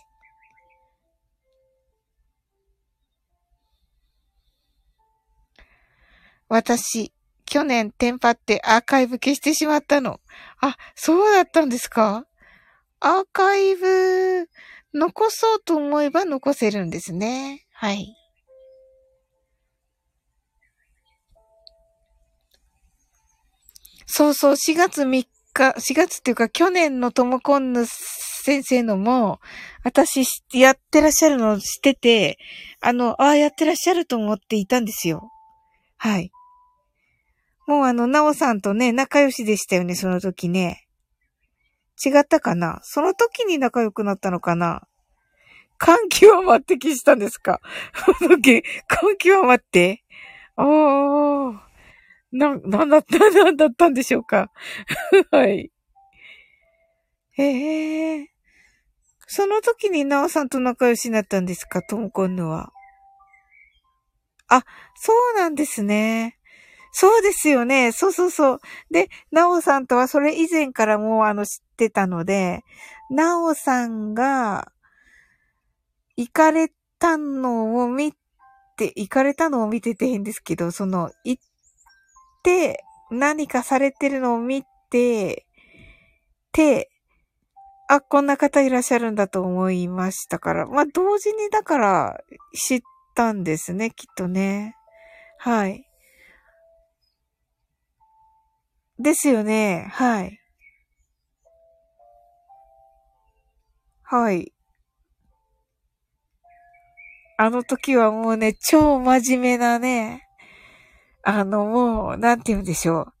[6.49, 7.11] 私、
[7.45, 10.19] 去年テンパってアーカイブ消してしまったの。
[10.61, 12.27] あ、そうだったんですか？
[12.99, 14.47] アーカイブ、
[14.93, 17.65] 残そうと思えば残せるんですね。
[17.71, 18.15] はい。
[24.05, 25.23] そうそう、4月3
[25.59, 29.39] 日、4月っていうか去年のトモコンヌ先生のも、
[29.83, 32.37] 私やってらっしゃるの知ってて、
[32.81, 35.29] あの、ああ、やってらっしゃると思っていたんですよ。
[35.97, 36.31] はい。
[37.67, 40.85] もうあの、なおさんとね、仲良しでしたよね、その時ね。
[42.03, 42.79] 違ったかな？
[42.83, 44.87] その時に仲良くなったのかな？
[45.77, 47.59] 感極まって消したんですか？
[48.19, 50.03] その時、感極まって
[50.55, 51.68] おー。
[52.31, 54.51] な、なんだった、 なんだったんでしょうか？
[55.31, 55.71] はい。
[57.37, 58.25] ええー。
[59.27, 61.81] その時になおさんと仲良しになったんですか？
[61.83, 62.71] ともこんのは。
[64.47, 64.63] あ、
[64.95, 66.37] そうなんですね。
[66.91, 67.91] そうですよね。
[67.91, 68.59] そうそうそう。
[68.91, 72.61] で、なおさんとはそれ以前からもうあの知ってたので、
[73.11, 74.71] なおさんが
[76.17, 78.13] 行かれたのを見
[78.75, 81.43] て、行かれたのを見てて変ですけど、その、行っ
[82.43, 85.45] て何かされてるのを見て、
[86.51, 86.89] て、
[87.87, 90.67] あ、こんな方いらっしゃるんだと思いましたから。
[90.67, 92.19] まあ、同時にだから
[92.53, 92.81] 知っ
[93.15, 94.75] たんですね、きっとね。
[95.37, 95.85] はい。
[98.99, 99.87] ですよね。
[99.91, 100.39] はい。
[104.03, 104.53] はい。
[107.37, 110.28] あの時はもうね、超真面目なね、
[111.31, 113.13] あの、もう、なんて言うんでしょ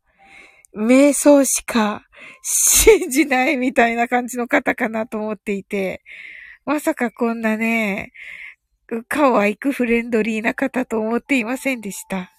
[0.73, 0.83] う。
[0.87, 2.01] 瞑想しか
[2.41, 6.01] 信じないみたいな感じの方かなと思っていて、
[6.65, 8.11] まさかこんなね、
[9.07, 12.31] 可愛くフレンドリーな方と思っていませんでした。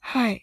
[0.00, 0.42] はい。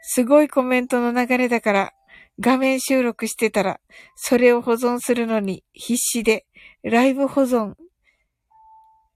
[0.00, 1.92] すごいコメントの流れだから、
[2.40, 3.80] 画面収録してたら、
[4.14, 6.46] それを保存するのに必死で、
[6.82, 7.74] ライブ保存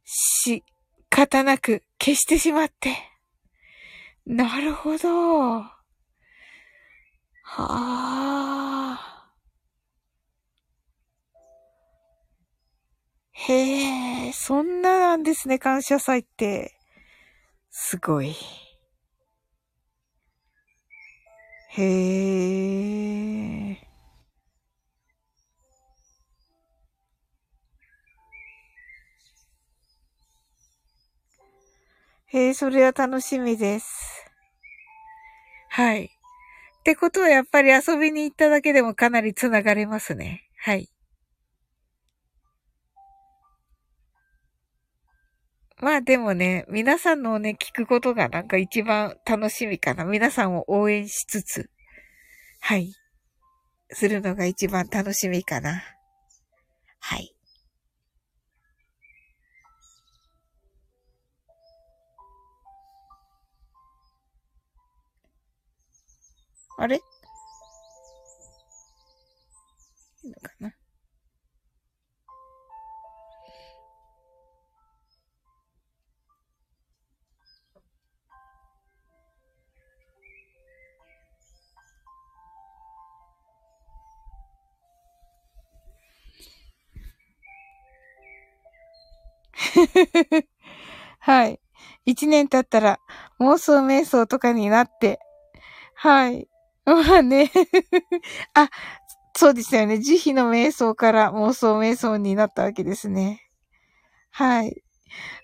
[0.05, 0.65] し、
[1.09, 2.97] 方なく消してしまって。
[4.27, 5.61] なるほど。
[5.61, 5.73] は
[7.59, 9.23] あ。
[13.33, 16.79] へえ、そんななんですね、感謝祭って。
[17.71, 18.37] すごい。
[21.71, 21.83] へ
[23.71, 23.82] え。
[32.33, 34.27] へえ、それは楽しみです。
[35.69, 36.05] はい。
[36.05, 36.09] っ
[36.83, 40.43] てことはやっぱり遊びに行っただけでもかなり繋がれますね。
[40.57, 40.89] はい。
[45.79, 50.05] まあでもね、皆さんのね、聞くことがなんか一番楽しみかな。
[50.05, 51.71] 皆さんを応援しつつ、
[52.61, 52.95] はい。
[53.91, 55.83] するのが一番楽しみかな。
[56.99, 57.35] はい。
[66.83, 66.97] あれ？
[66.97, 67.01] い
[70.27, 70.75] いのかな？
[91.21, 91.61] はい。
[92.05, 92.99] 一年経ったら
[93.39, 95.21] 妄想瞑想とかになって、
[95.95, 96.49] はい。
[96.87, 97.51] まあね。
[98.55, 98.69] あ、
[99.37, 99.99] そうですよね。
[100.01, 103.41] 慈悲の瞑想から妄想瞑想になったわけですね。
[104.31, 104.83] はい。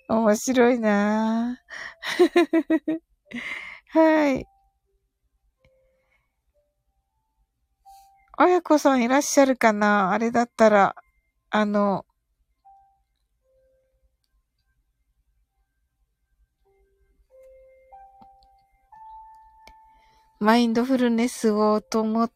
[0.08, 1.60] 面白いな
[3.90, 4.46] はい。
[8.36, 10.12] あやこさんいらっしゃるかな？
[10.12, 10.94] あれだったら、
[11.50, 12.04] あの、
[20.40, 22.32] マインドフルネスをと思っ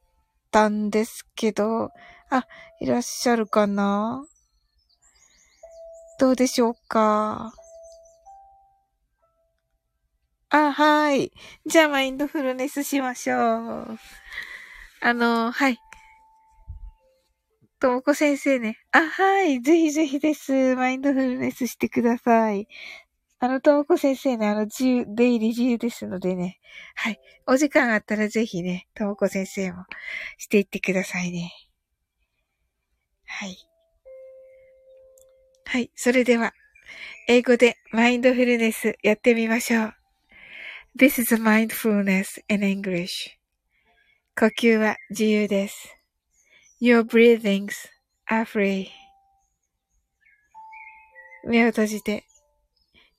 [0.51, 1.91] たんですけど、
[2.31, 2.47] あ、
[2.81, 4.25] いらっしゃるかな？
[6.19, 7.53] どうでしょうか？
[10.51, 11.33] あ、はい。
[11.65, 13.99] じゃあ、マインドフルネスしましょう。
[15.01, 15.79] あの、はい。
[17.81, 18.77] ともこ先生ね。
[18.93, 19.61] あ、はい。
[19.61, 20.77] ぜひぜひです。
[20.77, 22.69] マインドフルネスしてください。
[23.45, 26.61] あの、ともこ先生ね、あの、自由、出入り自由ですのでね。
[26.95, 27.19] はい。
[27.49, 29.85] お時間あったらぜひね、ともこ先生も
[30.39, 31.51] していってくださいね。
[33.27, 33.57] はい。
[35.65, 35.91] はい。
[35.97, 36.53] それでは、
[37.27, 39.95] 英語でマインドフルネスやってみましょう。
[40.97, 43.31] This is mindfulness in English.
[44.39, 45.97] 呼吸は自由です。
[46.81, 47.73] Your breathings
[48.31, 48.87] are free.
[51.45, 52.25] 目を閉じて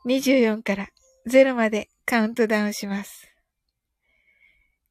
[0.05, 0.89] 24から
[1.27, 3.29] 0までカウントダウンします。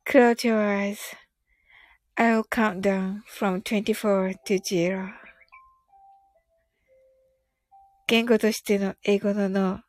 [0.06, 0.96] Close your
[2.16, 5.08] eyes.I'll count down from 24 to 0.
[8.06, 9.80] 言語としての英語の脳、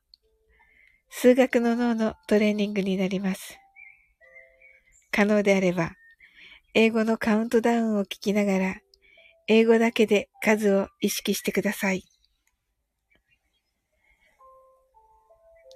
[1.09, 3.57] 数学の脳のトレーニングになります。
[5.11, 5.93] 可能であれば、
[6.73, 8.75] 英語のカウントダウンを聞きながら、
[9.47, 12.03] 英語だけで数を意識してください。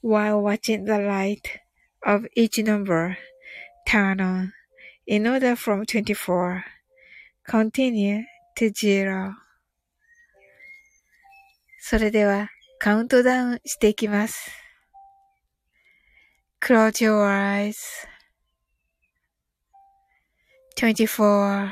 [0.00, 1.60] while watching the light
[2.04, 3.16] of each number
[3.86, 4.52] turn on
[5.06, 6.64] in order from 24
[7.46, 8.22] continue
[8.56, 9.34] to zero
[11.80, 12.48] それでは
[12.78, 14.50] カウントダウンしていきます。
[16.60, 17.76] Close your eyes.
[20.76, 21.70] 24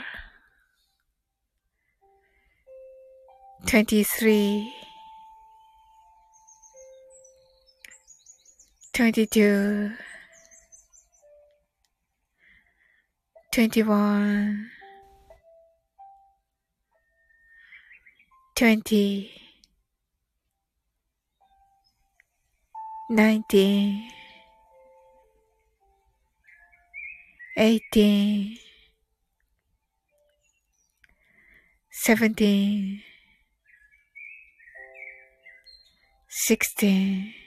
[3.65, 4.65] 23
[8.98, 9.92] 22
[13.52, 14.72] 21
[18.56, 19.30] 20
[23.12, 24.10] 19
[27.56, 28.58] 18
[31.92, 33.04] 17
[36.28, 37.47] 16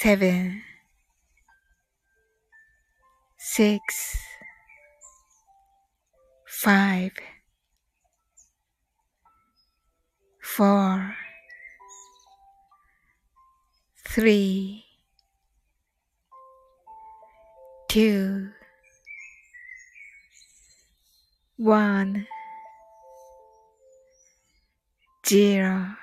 [0.00, 0.62] 7
[3.36, 3.80] 6
[6.46, 7.10] 5
[10.56, 11.14] 4
[14.04, 14.84] 3
[17.88, 18.52] 2
[21.58, 22.26] 1
[25.24, 25.96] 0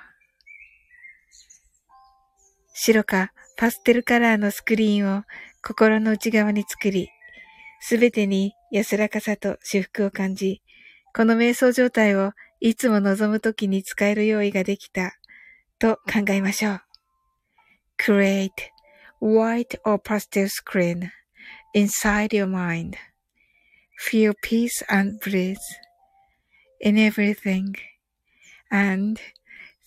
[2.74, 5.22] 白かパステルカラーのスクリーンを
[5.62, 7.08] 心の内側に作り、
[7.80, 10.62] すべてに安らかさと至福を感じ、
[11.14, 15.14] この瞑想状態をいつも望むときに使える用意ができた
[15.78, 16.80] と考えましょう。
[17.98, 18.50] Create
[19.22, 21.08] white or pastel screen
[21.74, 22.96] inside your mind.
[23.98, 25.56] Feel peace and bliss
[26.80, 27.72] in everything
[28.70, 29.18] and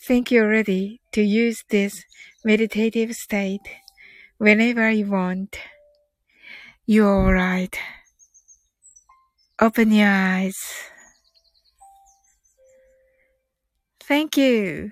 [0.02, 2.04] think you're ready to use this
[2.44, 3.68] meditative state
[4.38, 5.58] whenever you want.
[6.86, 7.78] You're alright.
[9.62, 10.56] Open your eyes.
[14.08, 14.92] Thank you.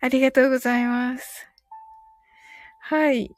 [0.00, 1.46] ありがとうございます。
[2.80, 3.30] はい。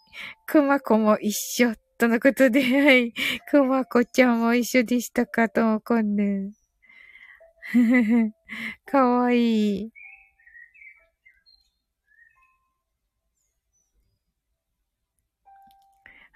[0.47, 3.13] くまこも一緒とのことで、はい。
[3.51, 6.53] くまこちゃんも一緒でしたかともこんぬ。
[8.87, 9.93] かわいい。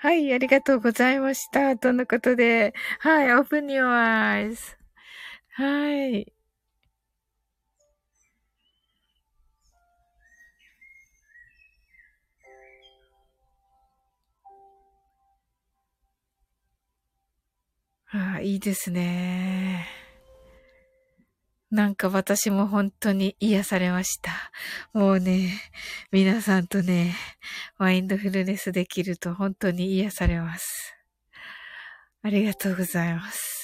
[0.01, 1.76] はい、ありがとうございました。
[1.76, 4.76] とのことで、はい、open your eyes.
[5.51, 6.32] はい。
[18.11, 19.86] ああ、いいですね。
[21.71, 24.33] なんか私も本当に癒されました。
[24.95, 25.53] もうね、
[26.11, 27.14] 皆さんとね、
[27.77, 30.95] マインドフルネスできると本当に癒されます。
[32.23, 33.57] ありがとうございます。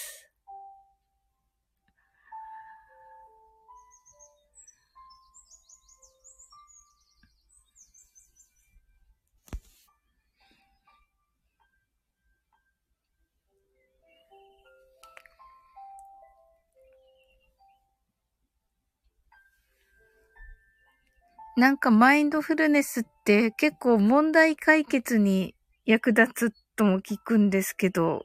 [21.56, 25.54] なんかマインドフルネスって結構問題解決に
[25.86, 28.24] 役立つとも聞くんですけど、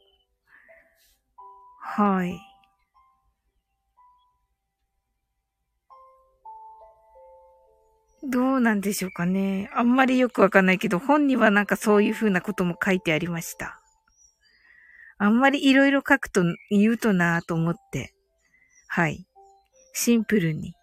[1.80, 2.40] はい。
[8.24, 9.70] どうなんでしょうかね。
[9.74, 13.80] あんまりよくわかんないけど、本にはなんかそういう風なことも書いてありました。
[15.20, 18.14] あんまりいろいろ書くと言うとなぁと思って、
[18.88, 19.26] はい。
[19.94, 20.74] シンプルに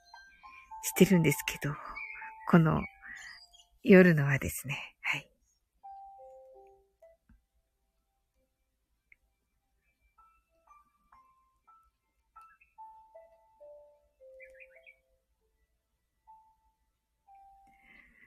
[0.82, 1.74] してるんですけど。
[2.48, 2.80] この
[3.82, 4.96] 夜のはですね。
[5.02, 5.28] はい。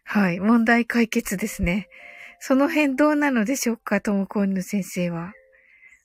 [0.04, 0.40] はい。
[0.40, 1.88] 問題解決ですね。
[2.40, 4.02] その辺どうなのでしょうか？
[4.02, 5.34] ともこんぬ先生は。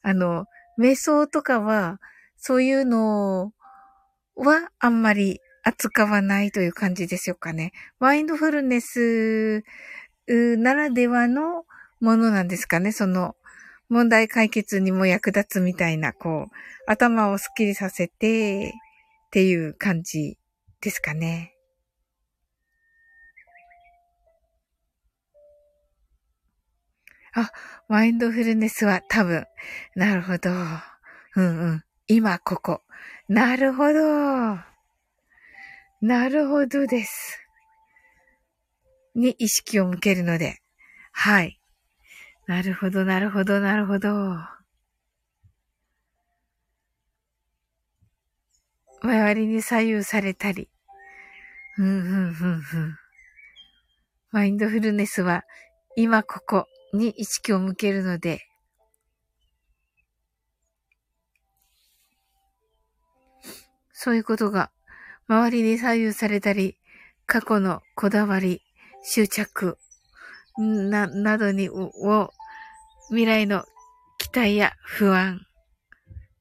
[0.02, 0.46] あの、
[0.78, 2.00] 瞑想とかは、
[2.36, 3.52] そういうの
[4.36, 7.72] はあんまり扱わないという感じでしょうかね。
[7.98, 9.64] マインドフルネス
[10.26, 11.64] ならではの
[12.00, 12.92] ものなんですかね。
[12.92, 13.34] その
[13.88, 16.54] 問題解決にも役立つみたいな、こう、
[16.86, 20.38] 頭をスッキリさせてっていう感じ
[20.80, 21.54] ですかね。
[27.34, 27.50] あ、
[27.88, 29.44] マインドフルネスは多分。
[29.96, 30.50] なるほど。
[30.50, 30.54] う
[31.42, 31.84] んうん。
[32.06, 32.82] 今ここ。
[33.28, 34.73] なるほど。
[36.06, 37.40] なるほどです。
[39.14, 40.58] に意識を向けるので。
[41.12, 41.58] はい。
[42.46, 44.10] なるほど、なるほど、なるほど。
[49.00, 50.68] 周りに左右されたり。
[51.76, 52.98] ふんふんふんふん。
[54.30, 55.44] マインドフルネスは
[55.96, 58.42] 今ここに意識を向けるので、
[63.94, 64.70] そういうことが
[65.28, 66.76] 周りに左右されたり、
[67.26, 68.62] 過去のこだわり、
[69.02, 69.78] 執着、
[70.58, 72.30] な、などに、を、
[73.08, 73.64] 未来の
[74.18, 75.40] 期待や不安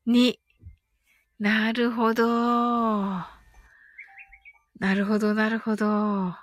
[0.05, 0.39] に、
[1.39, 2.25] なるほど。
[4.79, 6.35] なるほど、なるほど。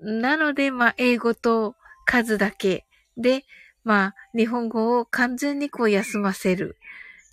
[0.00, 2.86] なので、まあ、英語と数だけ
[3.16, 3.44] で、
[3.84, 6.76] まあ、日本語を完全にこう休ませる。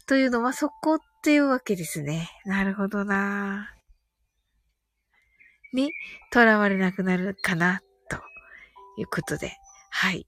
[0.08, 2.30] というのはそこっていうわけですね。
[2.46, 3.79] なるほどな。
[5.74, 5.92] に、
[6.34, 8.18] 囚われなくなるかな、と
[8.98, 9.54] いうことで。
[9.90, 10.28] はい。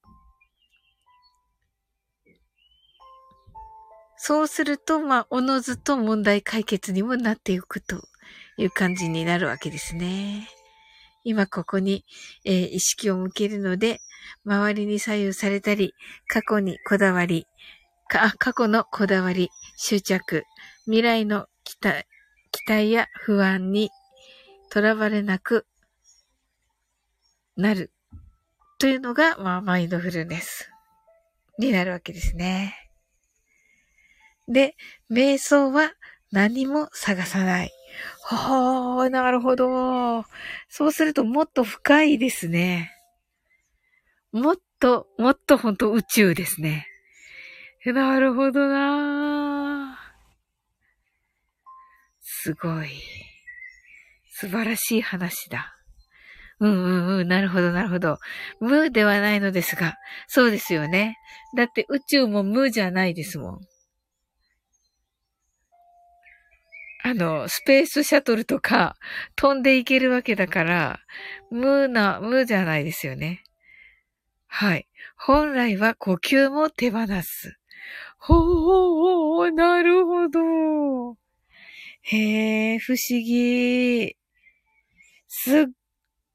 [4.17, 8.01] そうすると、まあ、おのずと問題解決にもなっていくと
[8.57, 10.47] いう感じになるわけですね。
[11.23, 12.05] 今ここに、
[12.45, 13.99] えー、意識を向けるので、
[14.45, 15.93] 周りに左右されたり、
[16.27, 17.47] 過去にこだわり、
[18.07, 20.43] か過去のこだわり、執着、
[20.85, 22.05] 未来の期待
[22.51, 23.89] 期待や不安に
[24.71, 25.65] とらわれなく
[27.57, 27.91] なる
[28.79, 30.71] というのが、まあ、マインドフルネス
[31.59, 32.73] になるわけですね。
[34.47, 34.77] で、
[35.11, 35.91] 瞑想は
[36.31, 37.71] 何も探さない。
[38.23, 40.23] はあ、なるほど。
[40.69, 42.91] そうするともっと深いですね。
[44.31, 46.87] もっと、もっと本当宇宙ですね。
[47.85, 50.11] なるほどなー
[52.21, 53.30] すごい。
[54.41, 55.75] 素晴らしい話だ。
[56.59, 58.17] うんうんうん、なるほどなるほど。
[58.59, 61.15] 無ではないのですが、そうですよね。
[61.55, 63.59] だって宇宙も無じゃないですもん。
[67.03, 68.95] あの、スペースシャトルとか
[69.35, 70.99] 飛んでいけるわけだから、
[71.51, 73.43] 無な、無じゃないですよね。
[74.47, 74.87] はい。
[75.17, 77.59] 本来は呼吸も手放す。
[78.17, 81.15] ほー、なるほど。
[82.01, 84.15] へえ、不思議。
[85.33, 85.65] すっ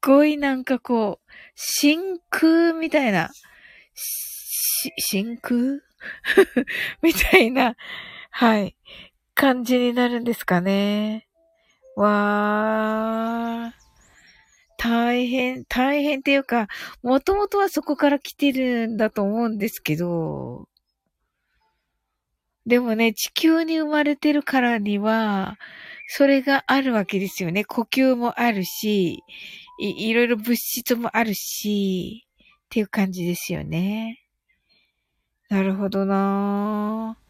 [0.01, 3.29] ごいなんかこう、真空みたいな、
[3.93, 5.81] し、真空？
[7.03, 7.75] みたいな、
[8.31, 8.75] はい。
[9.35, 11.27] 感じになるんですかね。
[11.95, 13.77] わー。
[14.79, 16.67] 大変、大変っていうか、
[17.03, 20.67] もともとはそこから来てるんだと思うんですけど、
[22.67, 25.57] でもね、地球に生まれてるからには、
[26.09, 27.63] それがあるわけですよね。
[27.63, 29.23] 呼吸もあるし、
[29.79, 32.27] いいろいろ物質もあるし、
[32.65, 34.21] っていう感じですよね。
[35.49, 37.27] なるほどなぁ。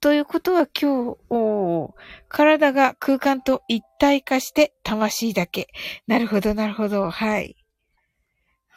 [0.00, 1.94] ということは今日、
[2.28, 5.66] 体が空間と一体化して魂だけ。
[6.06, 7.10] なるほど、なるほど。
[7.10, 7.56] はい。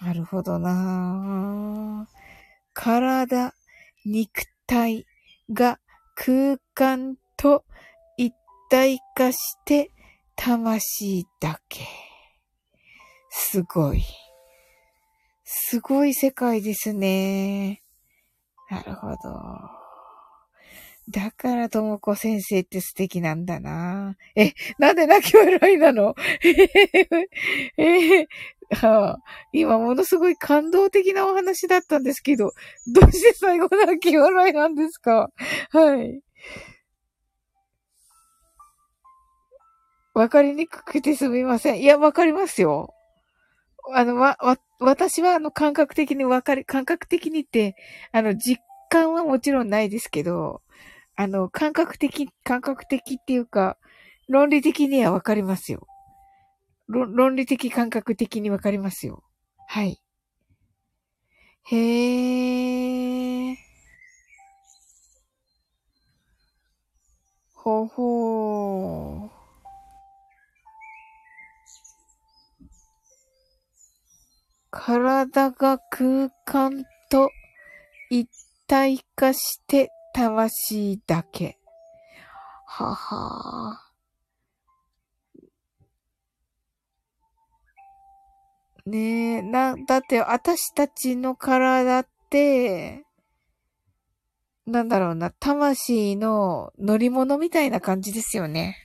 [0.02, 2.08] なるほどな
[2.74, 3.54] 体、
[4.04, 5.06] 肉体
[5.54, 5.80] が
[6.16, 7.64] 空間と
[8.18, 8.34] 一
[8.70, 9.92] 体化して
[10.36, 11.86] 魂だけ。
[13.30, 14.04] すごい。
[15.44, 17.84] すごい世界ですね。
[18.70, 19.18] なるほど。
[21.10, 24.16] だからともこ先生って素敵なんだな。
[24.36, 26.16] え、なんで泣き笑いなの？
[27.78, 28.28] えー、
[29.52, 32.52] 今ものすごい感動的なお話だったんですけど、
[32.94, 35.30] どうして最後泣き笑いなんですか？
[35.72, 36.22] はい。
[40.14, 41.82] わかりにくくてすみません。
[41.82, 42.94] いや、わかりますよ。
[43.94, 47.76] あの、わ、わ、私はあの感覚的にわかり、感覚的にって、
[48.12, 50.62] あの、実感はもちろんないですけど、
[51.16, 53.78] あの、感覚的、感覚的っていうか、
[54.30, 55.88] 論理的にはわかりますよ。
[56.88, 59.24] 論理的感覚的にわかりますよ。
[59.68, 60.02] はい。
[61.66, 63.56] へー。
[67.54, 69.44] ほほー。
[74.72, 77.30] 体が空間と
[78.10, 78.28] 一
[78.68, 81.58] 体化して魂だけ。
[82.66, 83.93] はは
[88.86, 92.08] ねえ、な、だって私たちの体っ、
[94.66, 98.78] なんだろうな、魂の乗り物みたいな感じですよね。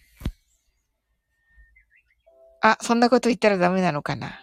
[2.61, 4.41] あ、そんなこと言ったらダメなのかな。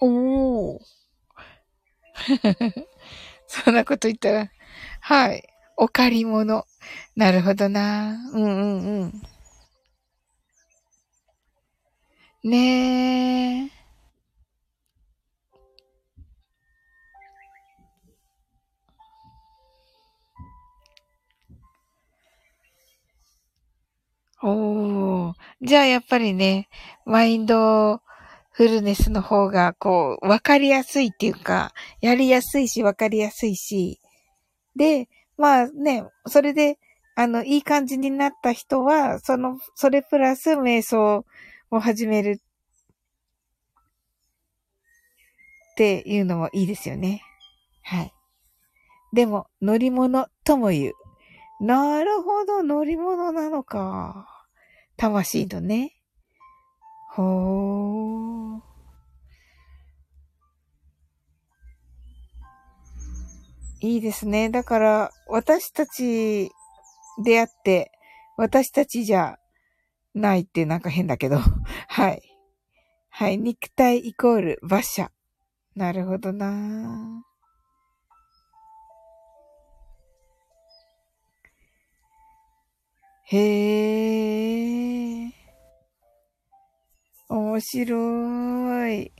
[0.00, 0.80] おー。
[3.46, 4.50] そんなこと言ったら、
[5.00, 5.48] はい。
[5.76, 6.66] お借り物。
[7.16, 8.16] なるほどな。
[8.32, 9.22] うんうんうん。
[12.44, 13.70] ねえ。
[24.42, 25.34] おー。
[25.62, 26.68] じゃあやっぱりね、
[27.04, 28.00] マインド
[28.52, 34.00] フルネスの方が、こう、わかりやすいっていうか、やりやすいし、わかりやすいし。
[34.76, 36.78] で、まあね、それで、
[37.16, 41.24] あの、いい感じになった人は、その、それプラス瞑想
[41.70, 42.42] を始めるっ
[45.76, 47.22] ていうのもいいですよね。
[47.82, 48.12] はい。
[49.12, 51.64] でも、乗り物とも言う。
[51.64, 54.26] なるほど、乗り物なのか。
[54.96, 55.94] 魂のね。
[57.10, 58.60] ほー。
[63.80, 64.50] いいですね。
[64.50, 66.50] だから、私たち
[67.22, 67.92] であって、
[68.36, 69.38] 私たちじゃ
[70.18, 71.38] ないってなんか変だけど。
[71.88, 72.22] はい。
[73.10, 73.38] はい。
[73.38, 75.10] 肉体イコール馬車。
[75.74, 77.22] なるほどな
[83.30, 83.36] へ
[85.26, 85.32] え。
[87.28, 89.12] 面白い。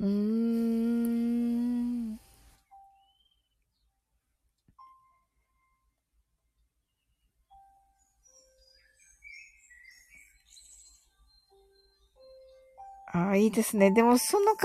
[0.00, 1.47] うーん。
[13.18, 13.90] ああ、いいですね。
[13.90, 14.60] でも、その考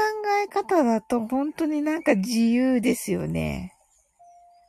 [0.46, 3.74] え方だと、本当になんか自由ですよね。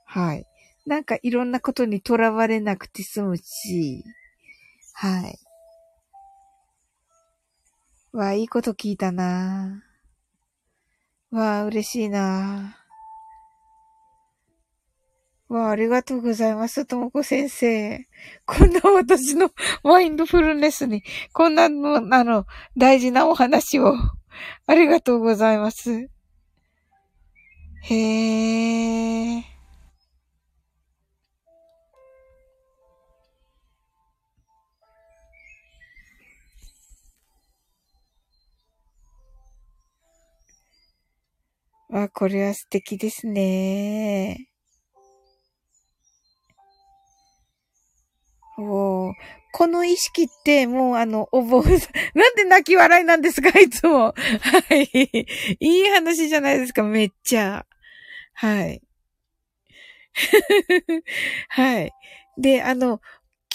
[0.05, 0.47] はい。
[0.87, 4.05] なんかいろんなことにとらわれなくて済むし、
[4.95, 5.39] はい。
[8.13, 9.83] わあ、いいこと聞いたな
[11.31, 12.84] わあ、嬉しいな
[15.55, 18.07] わあ、ありがとうございます、ともこ先生。
[18.47, 19.51] こんな私の
[19.85, 21.03] マインドフルネスに、
[21.33, 22.47] こんなの、あの、
[22.77, 23.95] 大事なお話を。
[24.67, 26.09] ありがとうございます。
[27.83, 29.45] へえ。
[41.91, 44.54] あ、これは素敵ですね。
[48.59, 49.13] お
[49.53, 51.75] この意識って、もうあの、お坊さん、
[52.19, 53.51] なんで泣き笑いなんですか？
[53.61, 54.07] いつも。
[54.07, 54.15] は
[54.71, 54.89] い。
[55.61, 57.67] いい話じゃないですか、めっちゃ。
[58.35, 58.83] はい。
[61.49, 61.93] はい。
[62.39, 63.01] で、あの、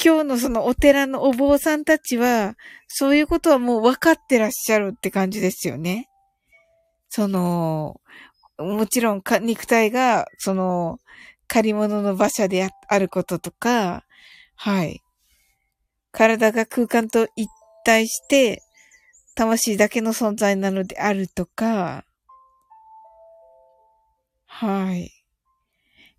[0.01, 2.55] 今日のそのお寺のお坊さんたちは、
[2.87, 6.07] そういうことはもう分かってらっしゃるって感じですよね。
[7.09, 7.99] その、
[8.57, 10.99] もちろん、肉体が、その、
[11.47, 14.05] 借り物の馬車であることとか、
[14.61, 15.01] はい。
[16.11, 17.47] 体が空間と一
[17.85, 18.61] 体して、
[19.33, 22.03] 魂だけの存在なのであるとか、
[24.47, 25.13] はい。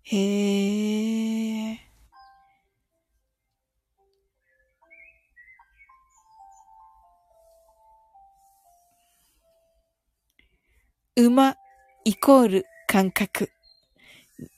[0.01, 1.79] へえ。
[11.15, 11.55] 馬
[12.05, 13.51] イコール感覚。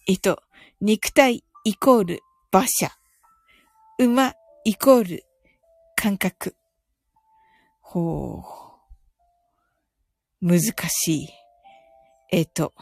[0.07, 0.41] えっと、
[0.79, 2.19] 肉体イコール
[2.53, 3.02] 馬車。
[3.99, 4.33] 馬
[4.65, 5.25] イコール
[5.95, 6.55] 感覚。
[7.79, 8.41] ほ
[10.41, 10.45] う。
[10.45, 11.29] 難しい。
[12.31, 12.73] えっと、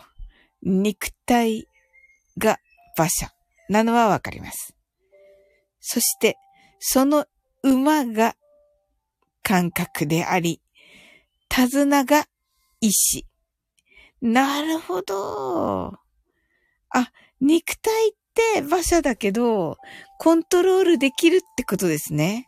[0.64, 1.68] 肉体
[2.38, 2.59] が
[2.97, 3.32] 馬車
[3.68, 4.74] なのはわかります。
[5.82, 6.38] そして、
[6.80, 7.26] その
[7.62, 8.36] 馬が
[9.43, 10.62] 感覚であり、
[11.49, 12.26] 手綱が
[12.80, 13.26] 意志。
[14.22, 15.99] なるほど。
[16.89, 18.14] あ、肉体っ
[18.53, 19.77] て馬車だけど、
[20.19, 22.47] コントロールできるってことですね。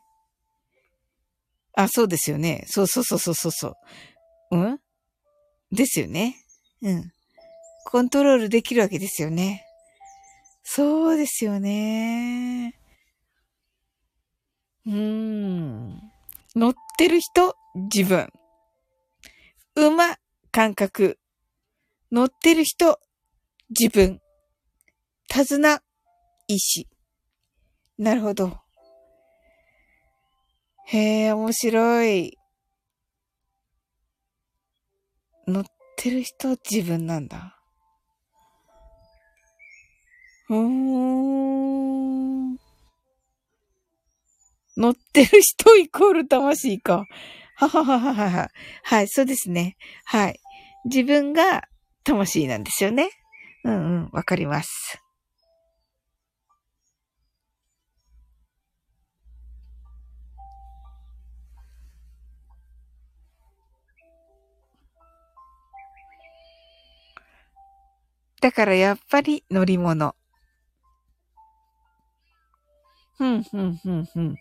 [1.76, 2.66] あ、そうですよね。
[2.68, 3.76] そうそうそうそうそう。
[4.52, 4.80] うん？
[5.72, 6.36] ですよね。
[6.82, 7.12] うん。
[7.86, 9.66] コントロールできるわけですよね。
[10.64, 12.80] そうですよね。
[14.86, 16.02] うーん。
[16.56, 18.32] 乗ってる人、自分。
[19.76, 20.18] 馬、
[20.52, 21.20] 感覚。
[22.12, 23.00] 乗ってる人、
[23.70, 24.22] 自分。
[25.36, 25.82] 手綱、
[26.48, 26.88] 意志。
[27.98, 28.56] なるほど。
[30.86, 32.38] へえ、面白い。
[35.48, 35.64] 乗っ
[35.98, 37.60] てる人は自分なんだ。
[40.52, 42.58] うーん。
[44.78, 47.06] 乗ってる人イコール魂か。
[47.56, 48.52] はははははは。
[48.84, 49.78] はい、そうですね。
[50.06, 50.40] はい。
[50.86, 51.64] 自分が
[52.04, 53.10] 魂なんですよね。
[53.64, 55.03] うんうん、わかります。
[68.44, 70.16] だからやっぱり乗り物。
[73.18, 74.36] ふんふんふんふん。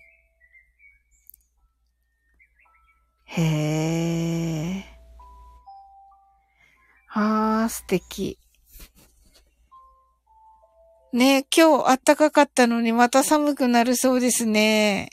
[3.27, 3.43] へ
[4.81, 4.85] え。
[7.11, 8.41] ああ、素敵。
[11.13, 15.11] ね今日暖かかったのにまた寒くなるそうですね。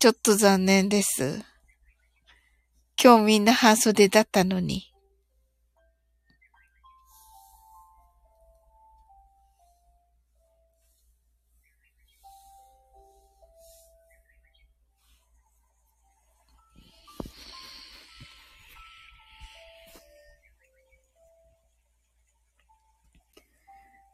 [0.00, 1.44] ちょっと残念です。
[3.00, 4.87] 今日みんな半袖だったのに。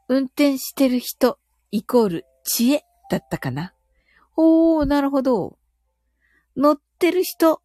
[0.07, 1.39] 運転してる人
[1.71, 3.73] イコール知恵だったかな？
[4.37, 5.57] おー、なるほど。
[6.55, 7.61] 乗ってる人、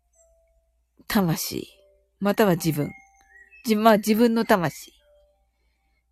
[1.07, 1.69] 魂。
[2.19, 2.91] または自分。
[3.65, 4.93] じ、まあ自分の魂。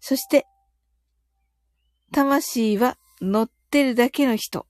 [0.00, 0.46] そして、
[2.12, 4.66] 魂は乗ってるだけの人。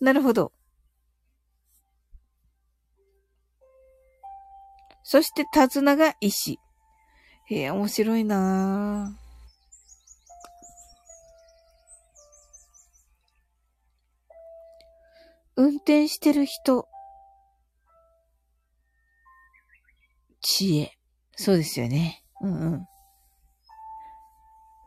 [0.00, 0.52] なるほど。
[5.02, 6.58] そして、手綱が石。
[7.46, 9.27] へえ、面白いなぁ。
[15.58, 16.86] 運転してる人。
[20.40, 20.92] 知恵。
[21.34, 22.22] そうですよね。
[22.40, 22.86] うんうん。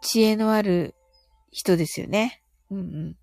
[0.01, 0.95] 知恵のある
[1.51, 2.41] 人ですよね。
[2.69, 3.17] うんうん。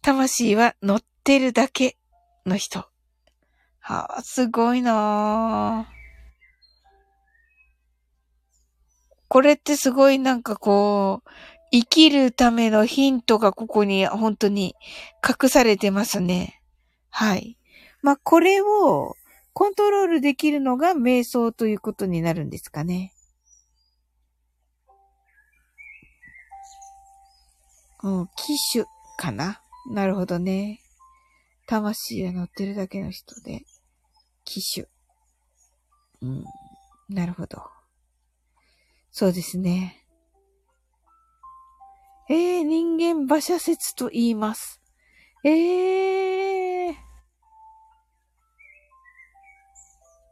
[0.00, 1.98] 魂は乗ってるだけ
[2.46, 2.86] の人。
[3.78, 5.86] はあ、すごいな
[9.28, 11.28] これってすごいなんかこう、
[11.72, 14.76] 生きるためのヒントがここに本当に
[15.26, 16.60] 隠されてますね。
[17.08, 17.56] はい。
[18.02, 19.16] まあ、これを
[19.54, 23.14] コントロールできるのが瞑想ということになるんですかね。
[28.02, 28.84] うん、機種
[29.16, 29.62] かな？
[29.90, 30.80] なるほどね。
[31.66, 33.64] 魂が乗ってるだけの人で、
[34.44, 34.86] 機種。
[36.20, 36.44] うん、
[37.08, 37.62] なるほど。
[39.10, 40.01] そうですね。
[42.28, 44.80] えー、人間馬車説と言います。
[45.44, 46.94] えー。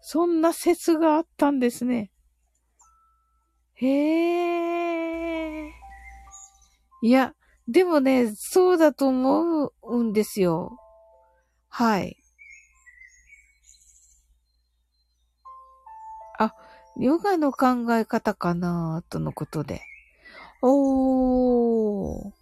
[0.01, 2.11] そんな説があったんですね。
[3.75, 5.71] へえ。
[7.03, 7.35] いや、
[7.67, 10.77] でもね、そうだと思うんですよ。
[11.69, 12.17] はい。
[16.39, 16.55] あ、
[16.97, 19.81] ヨガの考え方かなとのことで。
[20.63, 22.33] おー。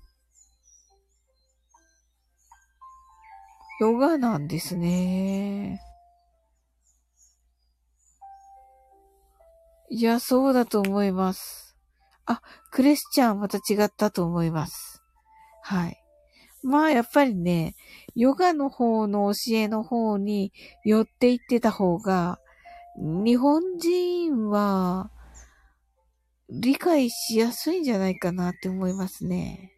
[3.81, 5.81] ヨガなんですね。
[9.91, 11.77] いや、そうだと思います。
[12.27, 15.01] あ、クレスチャンまた違ったと思います。
[15.62, 15.97] はい。
[16.62, 17.77] まあ、やっぱりね、
[18.16, 20.53] ヨガの方の教えの方に
[20.85, 22.41] 寄っていってた方が、
[22.97, 25.11] 日本人は、
[26.51, 29.78] 理解しやすいんじゃないかなって思いますね。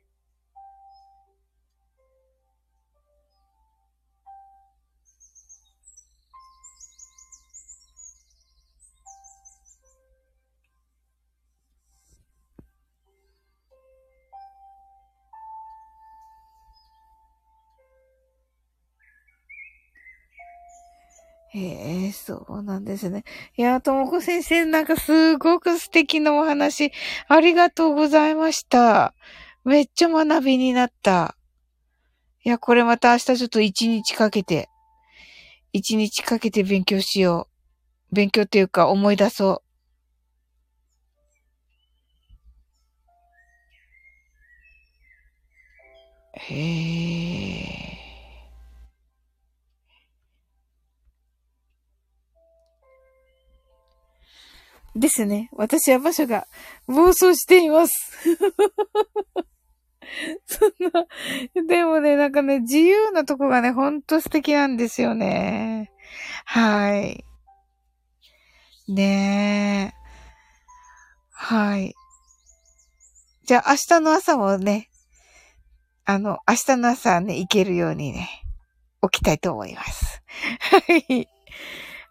[21.52, 23.24] へえ、そうなんですね。
[23.56, 26.92] いや、ともこ先生、なんかすごく素敵なお話、
[27.26, 29.14] ありがとうございました。
[29.64, 31.36] めっちゃ学びになった。
[32.44, 34.70] いや、これまた明日ちょっと一日かけて、
[35.72, 37.48] 一日かけて勉強しよ
[38.12, 38.14] う。
[38.14, 39.62] 勉強っていうか思い出そう。
[46.34, 47.79] へえ。
[54.94, 55.48] ですね。
[55.52, 56.46] 私は場所が
[56.86, 57.92] 暴走しています。
[60.46, 61.06] そんな、
[61.68, 65.92] でもね、なんかね、自由なとこがね、ほんと素敵なんですよね。
[66.44, 67.24] はい。
[68.88, 70.00] ねえ。
[71.30, 71.94] はい。
[73.44, 74.90] じゃあ明日の朝もね、
[76.04, 78.28] あの、明日の朝ね、行けるようにね、
[79.02, 80.22] 起きたいと思います。
[80.60, 81.28] はい。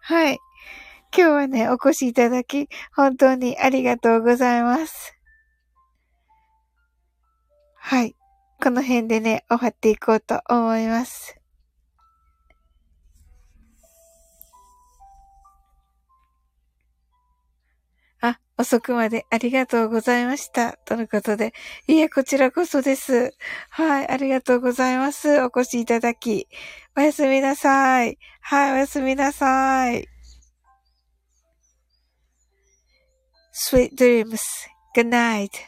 [0.00, 0.38] はい。
[1.16, 5.16] 今日はね、お越しいただき、本当にありがとうございます。
[7.74, 8.14] はい。
[8.62, 11.36] この辺でね、終わっていこうと思います。
[18.20, 20.74] あ、遅くまでありがとうございました。
[20.84, 21.54] とのことで。
[21.88, 23.34] いえ、こちらこそです。
[23.70, 25.40] はい、ありがとうございます。
[25.42, 26.46] お越しいただき。
[26.96, 28.18] おやすみなさい。
[28.42, 30.09] はい、おやすみなさい。
[33.52, 34.42] Sweet dreams.
[34.94, 35.66] Good night.